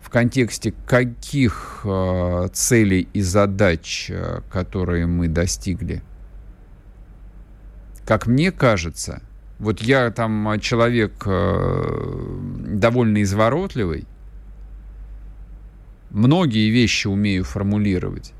В 0.00 0.08
контексте 0.08 0.72
каких 0.86 1.82
э, 1.84 2.48
целей 2.52 3.08
и 3.12 3.20
задач, 3.20 4.10
э, 4.10 4.40
которые 4.50 5.06
мы 5.06 5.28
достигли? 5.28 6.02
Как 8.06 8.26
мне 8.26 8.50
кажется, 8.50 9.22
вот 9.60 9.82
я 9.82 10.10
там 10.10 10.58
человек 10.60 11.12
э, 11.26 12.38
довольно 12.66 13.22
изворотливый, 13.22 14.06
многие 16.10 16.70
вещи 16.70 17.06
умею 17.06 17.44
формулировать. 17.44 18.32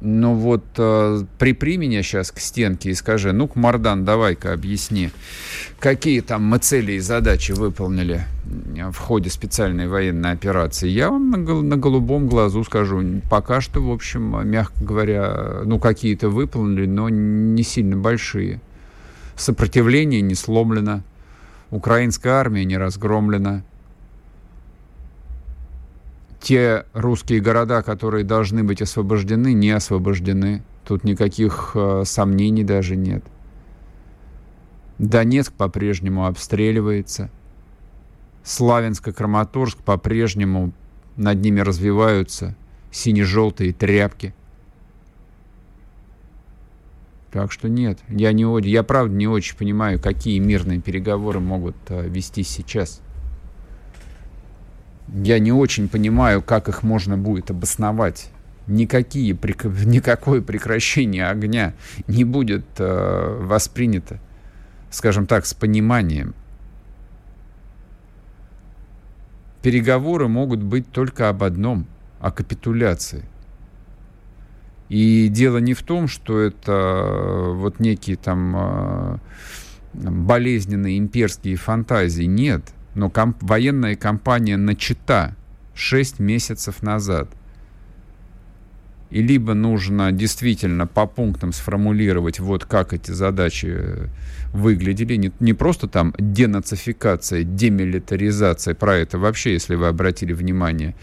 Но 0.00 0.34
вот 0.34 0.64
э, 0.76 1.22
припри 1.38 1.78
меня 1.78 2.02
сейчас 2.02 2.32
к 2.32 2.40
стенке 2.40 2.90
и 2.90 2.94
скажи, 2.94 3.32
ну-ка, 3.32 3.58
Мардан, 3.58 4.04
давай-ка 4.04 4.52
объясни, 4.52 5.10
какие 5.78 6.20
там 6.20 6.44
мы 6.44 6.58
цели 6.58 6.92
и 6.92 6.98
задачи 6.98 7.52
выполнили 7.52 8.24
в 8.44 8.98
ходе 8.98 9.30
специальной 9.30 9.86
военной 9.86 10.32
операции. 10.32 10.88
Я 10.88 11.10
вам 11.10 11.30
на, 11.30 11.38
на 11.38 11.76
голубом 11.76 12.28
глазу 12.28 12.62
скажу, 12.64 13.02
пока 13.30 13.60
что, 13.60 13.80
в 13.80 13.90
общем, 13.90 14.46
мягко 14.48 14.84
говоря, 14.84 15.62
ну, 15.64 15.78
какие-то 15.78 16.28
выполнили, 16.28 16.86
но 16.86 17.08
не 17.08 17.62
сильно 17.62 17.96
большие. 17.96 18.60
Сопротивление 19.36 20.22
не 20.22 20.34
сломлено. 20.34 21.02
Украинская 21.70 22.34
армия 22.34 22.64
не 22.64 22.78
разгромлена. 22.78 23.62
Те 26.40 26.86
русские 26.94 27.40
города, 27.40 27.82
которые 27.82 28.24
должны 28.24 28.64
быть 28.64 28.80
освобождены, 28.80 29.52
не 29.52 29.70
освобождены. 29.70 30.62
Тут 30.86 31.04
никаких 31.04 31.72
э, 31.74 32.04
сомнений 32.06 32.64
даже 32.64 32.96
нет. 32.96 33.24
Донецк 34.98 35.52
по-прежнему 35.52 36.26
обстреливается. 36.26 37.30
Славянск 38.42 39.08
и 39.08 39.12
Краматорск 39.12 39.78
по-прежнему 39.78 40.72
над 41.16 41.40
ними 41.40 41.60
развиваются 41.60 42.54
сине-желтые 42.90 43.74
тряпки– 43.74 44.34
так 47.30 47.52
что 47.52 47.68
нет, 47.68 47.98
я 48.08 48.32
не 48.32 48.44
я 48.68 48.82
правда 48.82 49.14
не 49.14 49.26
очень 49.26 49.56
понимаю, 49.56 50.00
какие 50.00 50.38
мирные 50.38 50.80
переговоры 50.80 51.40
могут 51.40 51.76
э, 51.88 52.08
вести 52.08 52.42
сейчас. 52.42 53.00
Я 55.08 55.38
не 55.38 55.52
очень 55.52 55.88
понимаю, 55.88 56.42
как 56.42 56.68
их 56.68 56.82
можно 56.82 57.16
будет 57.16 57.50
обосновать. 57.50 58.30
Никакие, 58.66 59.32
никакое 59.84 60.40
прекращение 60.40 61.28
огня 61.28 61.74
не 62.06 62.24
будет 62.24 62.64
э, 62.78 63.38
воспринято, 63.42 64.20
скажем 64.90 65.26
так, 65.26 65.46
с 65.46 65.54
пониманием. 65.54 66.34
Переговоры 69.62 70.28
могут 70.28 70.62
быть 70.62 70.90
только 70.92 71.28
об 71.28 71.42
одном, 71.42 71.86
о 72.20 72.30
капитуляции– 72.30 73.24
и 74.88 75.28
дело 75.28 75.58
не 75.58 75.74
в 75.74 75.82
том, 75.82 76.08
что 76.08 76.38
это 76.38 76.72
э, 76.72 77.52
вот 77.54 77.80
некие 77.80 78.16
там 78.16 78.54
э, 78.56 79.18
болезненные 79.94 80.98
имперские 80.98 81.56
фантазии. 81.56 82.24
Нет. 82.24 82.62
Но 82.94 83.10
комп- 83.10 83.42
военная 83.42 83.96
кампания 83.96 84.56
начата 84.56 85.36
6 85.74 86.20
месяцев 86.20 86.82
назад. 86.82 87.28
И 89.10 89.22
либо 89.22 89.54
нужно 89.54 90.10
действительно 90.10 90.86
по 90.86 91.06
пунктам 91.06 91.52
сформулировать, 91.52 92.40
вот 92.40 92.64
как 92.64 92.92
эти 92.92 93.12
задачи 93.12 94.08
выглядели. 94.52 95.14
Не, 95.16 95.32
не 95.38 95.52
просто 95.52 95.86
там 95.86 96.12
денацификация, 96.18 97.44
демилитаризация, 97.44 98.74
про 98.74 98.96
это 98.96 99.18
вообще, 99.18 99.52
если 99.52 99.76
вы 99.76 99.86
обратили 99.86 100.32
внимание, 100.32 100.94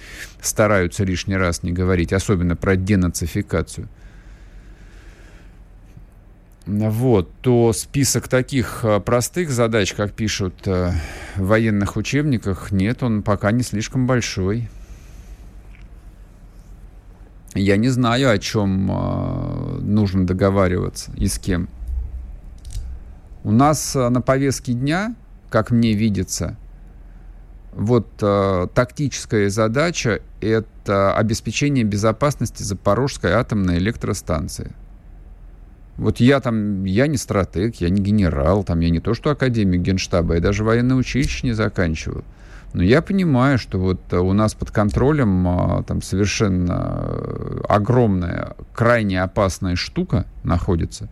стараются 0.41 1.05
лишний 1.05 1.37
раз 1.37 1.63
не 1.63 1.71
говорить, 1.71 2.11
особенно 2.11 2.55
про 2.55 2.75
денацификацию. 2.75 3.87
Вот, 6.65 7.29
то 7.41 7.73
список 7.73 8.29
таких 8.29 8.81
а, 8.83 9.01
простых 9.01 9.49
задач, 9.49 9.93
как 9.93 10.13
пишут 10.13 10.65
э, 10.65 10.93
в 11.35 11.45
военных 11.45 11.97
учебниках, 11.97 12.71
нет, 12.71 13.03
он 13.03 13.21
пока 13.21 13.51
не 13.51 13.63
слишком 13.63 14.07
большой. 14.07 14.69
Я 17.55 17.77
не 17.77 17.89
знаю, 17.89 18.31
о 18.31 18.37
чем 18.39 18.89
э, 18.91 19.79
нужно 19.81 20.25
договариваться 20.25 21.11
и 21.15 21.27
с 21.27 21.37
кем. 21.37 21.69
У 23.43 23.51
нас 23.51 23.95
э, 23.95 24.09
на 24.09 24.21
повестке 24.21 24.73
дня, 24.73 25.15
как 25.49 25.69
мне 25.69 25.93
видится, 25.93 26.57
вот 27.73 28.07
э, 28.21 28.67
тактическая 28.73 29.49
задача– 29.49 30.21
это 30.41 31.15
обеспечение 31.15 31.83
безопасности 31.83 32.63
Запорожской 32.63 33.31
атомной 33.31 33.77
электростанции. 33.77 34.71
Вот 35.97 36.19
я 36.19 36.39
там, 36.39 36.85
я 36.85 37.05
не 37.05 37.17
стратег, 37.17 37.75
я 37.75 37.89
не 37.89 38.01
генерал, 38.01 38.63
там 38.63 38.79
я 38.79 38.89
не 38.89 38.99
то 38.99 39.13
что 39.13 39.29
академик 39.29 39.81
генштаба, 39.81 40.35
я 40.35 40.41
даже 40.41 40.63
военное 40.63 40.95
училище 40.95 41.45
не 41.45 41.53
заканчивал. 41.53 42.23
Но 42.73 42.81
я 42.81 43.03
понимаю, 43.03 43.59
что 43.59 43.77
вот 43.77 44.11
у 44.13 44.33
нас 44.33 44.55
под 44.55 44.71
контролем 44.71 45.47
а, 45.47 45.83
там 45.83 46.01
совершенно 46.01 47.61
огромная, 47.69 48.55
крайне 48.73 49.21
опасная 49.21 49.75
штука 49.75 50.25
находится 50.43 51.07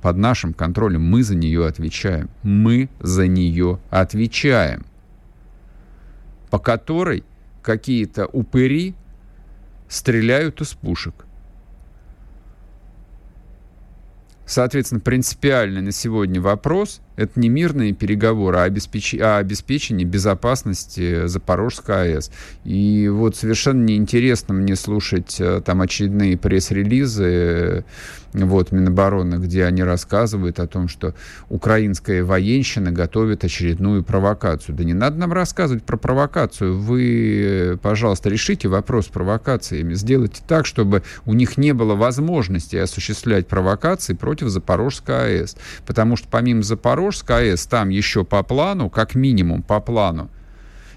под 0.00 0.16
нашим 0.16 0.54
контролем. 0.54 1.02
Мы 1.02 1.22
за 1.22 1.34
нее 1.34 1.66
отвечаем. 1.66 2.30
Мы 2.42 2.88
за 2.98 3.26
нее 3.26 3.78
отвечаем. 3.90 4.86
По 6.50 6.58
которой 6.58 7.24
какие-то 7.62 8.26
упыри 8.26 8.94
стреляют 9.88 10.62
из 10.62 10.72
пушек. 10.72 11.26
Соответственно, 14.46 15.00
принципиальный 15.00 15.82
на 15.82 15.92
сегодня 15.92 16.40
вопрос– 16.40 17.00
это 17.16 17.38
не 17.38 17.48
мирные 17.48 17.92
переговоры, 17.92 18.58
а, 18.58 18.64
обеспеч... 18.64 19.14
а 19.14 19.38
обеспечение 19.38 20.06
безопасности 20.06 21.26
Запорожской 21.26 22.14
АЭС. 22.14 22.30
И 22.64 23.08
вот 23.08 23.36
совершенно 23.36 23.84
неинтересно 23.84 24.54
мне 24.54 24.76
слушать 24.76 25.36
э, 25.38 25.60
там 25.64 25.80
очередные 25.80 26.36
пресс-релизы 26.36 27.84
вот, 28.32 28.72
Минобороны, 28.72 29.36
где 29.36 29.64
они 29.64 29.82
рассказывают 29.82 30.58
о 30.58 30.66
том, 30.66 30.88
что 30.88 31.14
украинская 31.50 32.24
военщина 32.24 32.90
готовит 32.90 33.44
очередную 33.44 34.02
провокацию. 34.02 34.74
Да 34.74 34.84
не 34.84 34.94
надо 34.94 35.18
нам 35.18 35.32
рассказывать 35.32 35.84
про 35.84 35.96
провокацию. 35.96 36.78
Вы, 36.78 37.78
пожалуйста, 37.82 38.30
решите 38.30 38.68
вопрос 38.68 39.06
с 39.06 39.08
провокациями. 39.08 39.94
Сделайте 39.94 40.42
так, 40.46 40.64
чтобы 40.64 41.02
у 41.26 41.34
них 41.34 41.58
не 41.58 41.72
было 41.74 41.94
возможности 41.94 42.76
осуществлять 42.76 43.46
провокации 43.46 44.14
против 44.14 44.48
Запорожской 44.48 45.40
АЭС. 45.40 45.56
Потому 45.84 46.16
что 46.16 46.28
помимо 46.30 46.62
Запорожской 46.62 47.01
АЭС, 47.10 47.66
там 47.66 47.88
еще 47.88 48.24
по 48.24 48.42
плану, 48.42 48.90
как 48.90 49.14
минимум 49.14 49.62
по 49.62 49.80
плану, 49.80 50.30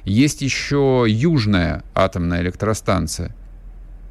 есть 0.03 0.41
еще 0.41 1.05
Южная 1.07 1.83
атомная 1.93 2.41
электростанция– 2.41 3.35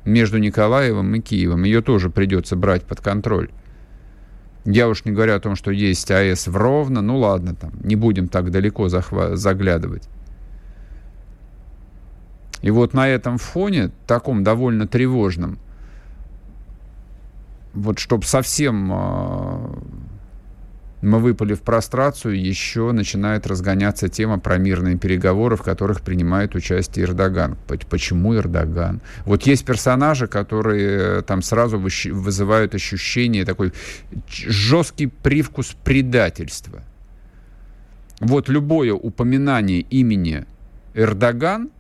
между 0.05 0.39
Николаевым 0.39 1.15
и 1.15 1.21
Киевом. 1.21 1.65
Ее 1.65 1.83
тоже 1.83 2.11
придется 2.11 2.57
брать 2.57 2.85
под 2.85 3.01
контроль. 3.01 3.51
Я 4.65 4.89
уж 4.89 5.05
не 5.05 5.13
говорю 5.13 5.35
о 5.35 5.41
том, 5.41 5.57
что 5.57 5.71
есть 5.71 6.11
АЭС 6.11 6.47
в 6.47 6.57
Ровно. 6.57 7.03
Ну 7.03 7.19
ладно, 7.19 7.55
там, 7.55 7.73
не 7.83 7.97
будем 7.97 8.29
так 8.29 8.51
далеко 8.51 8.87
захва- 8.87 9.37
заглядывать. 9.37 10.09
И 12.63 12.71
вот 12.71 12.95
на 12.95 13.09
этом 13.09 13.37
фоне, 13.37 13.91
таком 14.07 14.43
довольно 14.43 14.87
тревожном, 14.87 15.59
вот 17.75 17.99
чтобы 17.99 18.25
совсем 18.25 18.91
э, 18.91 19.64
мы 21.05 21.19
выпали 21.19 21.55
в 21.55 21.61
прострацию, 21.61 22.41
еще 22.41 22.93
начинает 22.93 23.47
разгоняться 23.47 24.09
тема 24.09 24.39
про 24.39 24.59
мирные 24.59 24.97
переговоры, 24.97 25.57
в 25.57 25.63
которых 25.63 26.01
принимает 26.01 26.55
участие 26.55 27.05
Эрдоган. 27.05 27.57
Почему 27.91 28.35
Эрдоган? 28.35 29.01
Вот 29.25 29.43
есть 29.43 29.65
персонажи, 29.65 30.27
которые 30.27 31.19
э, 31.19 31.23
там 31.23 31.43
сразу 31.43 31.79
вызывают 31.79 32.75
ощущение, 32.75 33.45
такой 33.45 33.73
жесткий 34.29 35.07
привкус 35.07 35.77
предательства. 35.85 36.83
Вот 38.21 38.49
любое 38.49 38.95
упоминание 38.95 39.81
имени 39.81 40.45
Эрдоган 40.95 41.71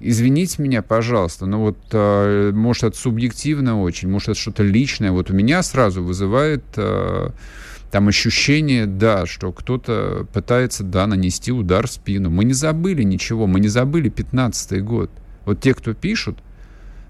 извините 0.00 0.62
меня, 0.62 0.82
пожалуйста, 0.82 1.46
но 1.46 1.60
вот, 1.60 1.78
э, 1.92 2.52
может, 2.54 2.84
это 2.84 2.96
субъективно 2.96 3.80
очень, 3.80 4.08
может, 4.08 4.30
это 4.30 4.38
что-то 4.38 4.62
личное. 4.62 5.12
Вот 5.12 5.30
у 5.30 5.34
меня 5.34 5.62
сразу 5.62 6.02
вызывает 6.02 6.64
э, 6.76 7.30
там 7.90 8.08
ощущение, 8.08 8.86
да, 8.86 9.26
что 9.26 9.52
кто-то 9.52 10.26
пытается, 10.32 10.84
да, 10.84 11.06
нанести 11.06 11.52
удар 11.52 11.86
в 11.86 11.92
спину. 11.92 12.30
Мы 12.30 12.44
не 12.44 12.54
забыли 12.54 13.02
ничего, 13.02 13.46
мы 13.46 13.60
не 13.60 13.68
забыли 13.68 14.08
15 14.08 14.82
год. 14.84 15.10
Вот 15.44 15.60
те, 15.60 15.74
кто 15.74 15.94
пишут, 15.94 16.38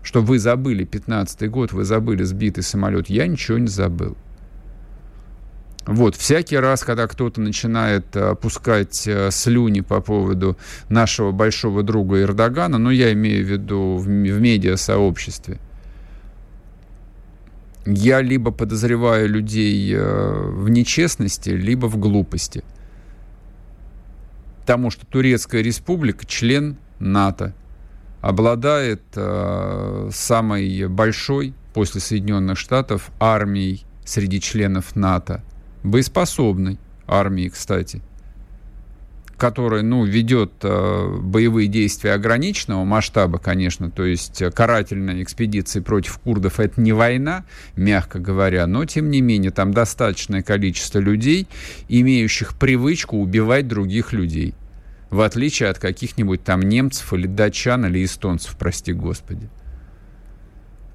что 0.03 0.23
вы 0.23 0.39
забыли 0.39 0.85
15 0.85 1.51
год, 1.51 1.73
вы 1.73 1.85
забыли 1.85 2.23
сбитый 2.23 2.63
самолет, 2.63 3.11
я 3.11 3.27
ничего 3.27 3.59
не 3.59 3.69
забыл. 3.69 4.17
Вот, 5.89 6.17
всякий 6.17 6.59
раз, 6.59 6.85
когда 6.85 7.07
кто-то 7.07 7.41
начинает 7.41 8.15
э, 8.15 8.35
пускать 8.35 9.09
э, 9.09 9.31
слюни 9.31 9.81
по 9.81 10.03
поводу 10.03 10.59
нашего 10.91 11.33
большого 11.33 11.83
друга 11.83 12.21
Эрдогана, 12.21 12.77
ну, 12.77 12.91
я 12.91 13.11
имею 13.15 13.43
в 13.43 13.49
виду 13.49 13.97
в, 13.97 14.03
в 14.03 14.09
медиасообществе, 14.39 15.59
я 17.87 18.21
либо 18.21 18.51
подозреваю 18.51 19.31
людей 19.31 19.95
э, 19.95 20.51
в 20.51 20.69
нечестности, 20.69 21.49
либо 21.49 21.87
в 21.87 21.97
глупости. 21.97 22.63
Потому 24.61 24.91
что 24.91 25.07
Турецкая 25.07 25.63
республика 25.63 26.27
член 26.27 26.77
НАТО, 26.99 27.55
обладает 28.21 29.01
э, 29.15 30.11
самой 30.13 30.87
большой 30.87 31.55
после 31.73 32.03
Соединенных 32.03 32.59
Штатов 32.59 33.11
армией 33.19 33.87
среди 34.05 34.39
членов 34.39 34.95
НАТО– 34.95 35.43
боеспособной 35.83 36.79
армии, 37.07 37.49
кстати, 37.49 38.03
которая, 39.39 39.83
ну, 39.83 40.05
ведет 40.05 40.53
э, 40.63 41.19
боевые 41.23 41.69
действия 41.69 42.13
ограниченного 42.13 42.85
масштаба, 42.85 43.39
конечно, 43.39 43.91
то 43.91 44.05
есть 44.05 44.43
карательные 44.53 45.23
экспедиции 45.23 45.81
против 45.81 46.19
курдов 46.19 46.59
это 46.59 46.81
не 46.81 46.93
война, 46.93 47.45
мягко 47.77 48.19
говоря, 48.19 48.67
но, 48.67 48.85
тем 48.85 49.11
не 49.11 49.21
менее, 49.21 49.53
там 49.53 49.73
достаточное 49.73 50.43
количество 50.43 50.99
людей, 50.99 51.47
имеющих 51.89 52.59
привычку 52.59 53.19
убивать 53.19 53.69
других 53.69 54.13
людей, 54.13 54.55
в 55.11 55.21
отличие 55.21 55.69
от 55.69 55.79
каких-нибудь 55.79 56.43
там 56.43 56.61
немцев 56.61 57.13
или 57.15 57.29
датчан 57.29 57.87
или 57.87 58.05
эстонцев, 58.05 58.57
прости 58.59 58.93
господи. 58.93 59.49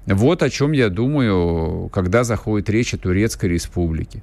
Вот 0.06 0.42
о 0.42 0.50
чем 0.50 0.72
я 0.72 0.90
думаю, 0.90 1.88
когда 1.88 2.24
заходит 2.24 2.68
речь 2.68 2.92
о 2.92 2.98
Турецкой 2.98 3.50
республике. 3.50 4.22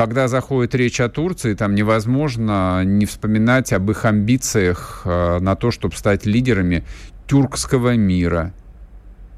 Когда 0.00 0.28
заходит 0.28 0.74
речь 0.74 0.98
о 0.98 1.10
Турции, 1.10 1.52
там 1.52 1.74
невозможно 1.74 2.82
не 2.86 3.04
вспоминать 3.04 3.70
об 3.74 3.90
их 3.90 4.06
амбициях 4.06 5.02
э, 5.04 5.40
на 5.40 5.56
то, 5.56 5.70
чтобы 5.70 5.94
стать 5.94 6.24
лидерами 6.24 6.86
тюркского 7.28 7.96
мира, 7.96 8.54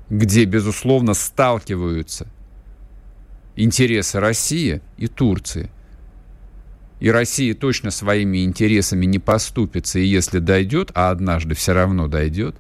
где, 0.08 0.44
безусловно, 0.44 1.14
сталкиваются 1.14 2.28
интересы 3.56 4.20
России 4.20 4.82
и 4.98 5.08
Турции. 5.08 5.68
И 7.00 7.10
Россия 7.10 7.54
точно 7.54 7.90
своими 7.90 8.44
интересами 8.44 9.04
не 9.04 9.18
поступится, 9.18 9.98
и 9.98 10.06
если 10.06 10.38
дойдет, 10.38 10.92
а 10.94 11.10
однажды 11.10 11.56
все 11.56 11.72
равно 11.72 12.06
дойдет, 12.06 12.54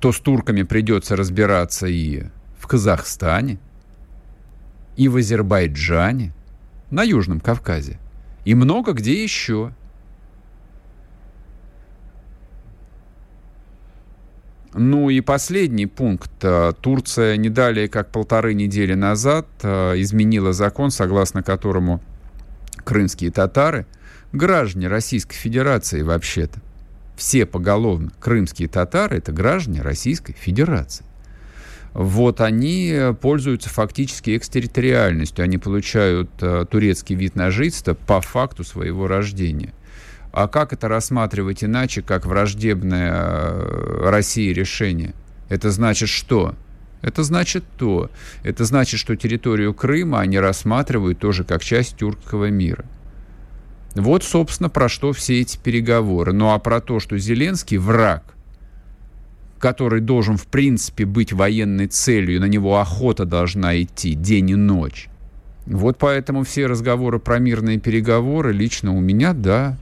то 0.00 0.10
с 0.10 0.18
турками 0.18 0.64
придется 0.64 1.14
разбираться 1.14 1.86
и 1.86 2.24
в 2.58 2.66
Казахстане, 2.66 3.60
и 4.96 5.08
в 5.08 5.16
Азербайджане, 5.16 6.32
на 6.90 7.02
Южном 7.02 7.40
Кавказе, 7.40 7.98
и 8.44 8.54
много 8.54 8.92
где 8.92 9.22
еще. 9.22 9.72
Ну 14.72 15.08
и 15.08 15.20
последний 15.20 15.86
пункт. 15.86 16.44
Турция 16.80 17.36
не 17.36 17.48
далее, 17.48 17.88
как 17.88 18.10
полторы 18.10 18.54
недели 18.54 18.94
назад, 18.94 19.46
э, 19.62 19.94
изменила 20.00 20.52
закон, 20.52 20.90
согласно 20.90 21.44
которому 21.44 22.02
крымские 22.84 23.30
татары, 23.30 23.86
граждане 24.32 24.88
Российской 24.88 25.36
Федерации 25.36 26.02
вообще-то, 26.02 26.60
все 27.16 27.46
поголовно 27.46 28.10
крымские 28.18 28.68
татары, 28.68 29.18
это 29.18 29.30
граждане 29.30 29.80
Российской 29.80 30.32
Федерации 30.32 31.04
вот 31.94 32.40
они 32.40 32.92
пользуются 33.20 33.70
фактически 33.70 34.36
экстерриториальностью. 34.36 35.44
Они 35.44 35.58
получают 35.58 36.28
э, 36.40 36.66
турецкий 36.68 37.14
вид 37.14 37.36
на 37.36 37.52
жительство 37.52 37.94
по 37.94 38.20
факту 38.20 38.64
своего 38.64 39.06
рождения. 39.06 39.72
А 40.32 40.48
как 40.48 40.72
это 40.72 40.88
рассматривать 40.88 41.62
иначе, 41.62 42.02
как 42.02 42.26
враждебное 42.26 43.12
э, 43.14 44.10
России 44.10 44.52
решение? 44.52 45.14
Это 45.48 45.70
значит 45.70 46.08
что? 46.08 46.56
Это 47.00 47.22
значит 47.22 47.62
то. 47.78 48.10
Это 48.42 48.64
значит, 48.64 48.98
что 48.98 49.14
территорию 49.14 49.72
Крыма 49.72 50.20
они 50.20 50.40
рассматривают 50.40 51.20
тоже 51.20 51.44
как 51.44 51.62
часть 51.62 51.98
тюркского 51.98 52.50
мира. 52.50 52.84
Вот, 53.94 54.24
собственно, 54.24 54.68
про 54.68 54.88
что 54.88 55.12
все 55.12 55.40
эти 55.40 55.56
переговоры. 55.56 56.32
Ну 56.32 56.50
а 56.50 56.58
про 56.58 56.80
то, 56.80 56.98
что 56.98 57.16
Зеленский 57.16 57.76
враг, 57.76 58.33
который 59.64 60.02
должен, 60.02 60.36
в 60.36 60.46
принципе, 60.46 61.06
быть 61.06 61.32
военной 61.32 61.86
целью, 61.86 62.38
на 62.38 62.44
него 62.44 62.80
охота 62.80 63.24
должна 63.24 63.80
идти 63.80 64.12
день 64.12 64.50
и 64.50 64.54
ночь. 64.56 65.08
Вот 65.64 65.96
поэтому 65.96 66.44
все 66.44 66.66
разговоры 66.66 67.18
про 67.18 67.38
мирные 67.38 67.80
переговоры 67.80 68.52
лично 68.52 68.94
у 68.94 69.00
меня, 69.00 69.32
да, 69.32 69.78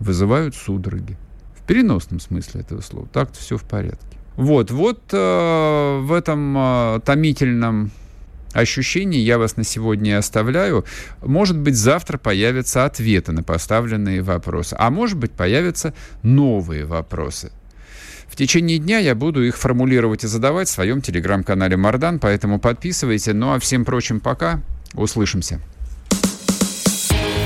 вызывают 0.00 0.54
судороги. 0.54 1.16
В 1.56 1.62
переносном 1.66 2.20
смысле 2.20 2.60
этого 2.60 2.82
слова. 2.82 3.08
Так-то 3.10 3.38
все 3.38 3.56
в 3.56 3.62
порядке. 3.62 4.18
Вот, 4.36 4.70
вот 4.70 5.00
э, 5.14 5.98
в 6.02 6.12
этом 6.12 6.54
э, 6.58 7.00
томительном 7.02 7.90
ощущении 8.52 9.20
я 9.20 9.38
вас 9.38 9.56
на 9.56 9.64
сегодня 9.64 10.18
оставляю. 10.18 10.84
Может 11.22 11.58
быть, 11.58 11.76
завтра 11.76 12.18
появятся 12.18 12.84
ответы 12.84 13.32
на 13.32 13.42
поставленные 13.42 14.20
вопросы, 14.20 14.76
а 14.78 14.90
может 14.90 15.16
быть, 15.16 15.30
появятся 15.32 15.94
новые 16.22 16.84
вопросы. 16.84 17.50
В 18.32 18.36
течение 18.36 18.78
дня 18.78 18.98
я 18.98 19.14
буду 19.14 19.44
их 19.44 19.58
формулировать 19.58 20.24
и 20.24 20.26
задавать 20.26 20.66
в 20.66 20.70
своем 20.70 21.02
телеграм-канале 21.02 21.76
Мардан, 21.76 22.18
поэтому 22.18 22.58
подписывайте. 22.58 23.34
Ну 23.34 23.52
а 23.52 23.58
всем 23.58 23.84
прочим 23.84 24.20
пока. 24.20 24.62
Услышимся. 24.94 25.60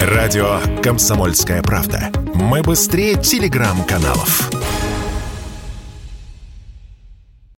Радио 0.00 0.60
«Комсомольская 0.84 1.60
правда». 1.60 2.12
Мы 2.34 2.62
быстрее 2.62 3.20
телеграм-каналов. 3.20 4.48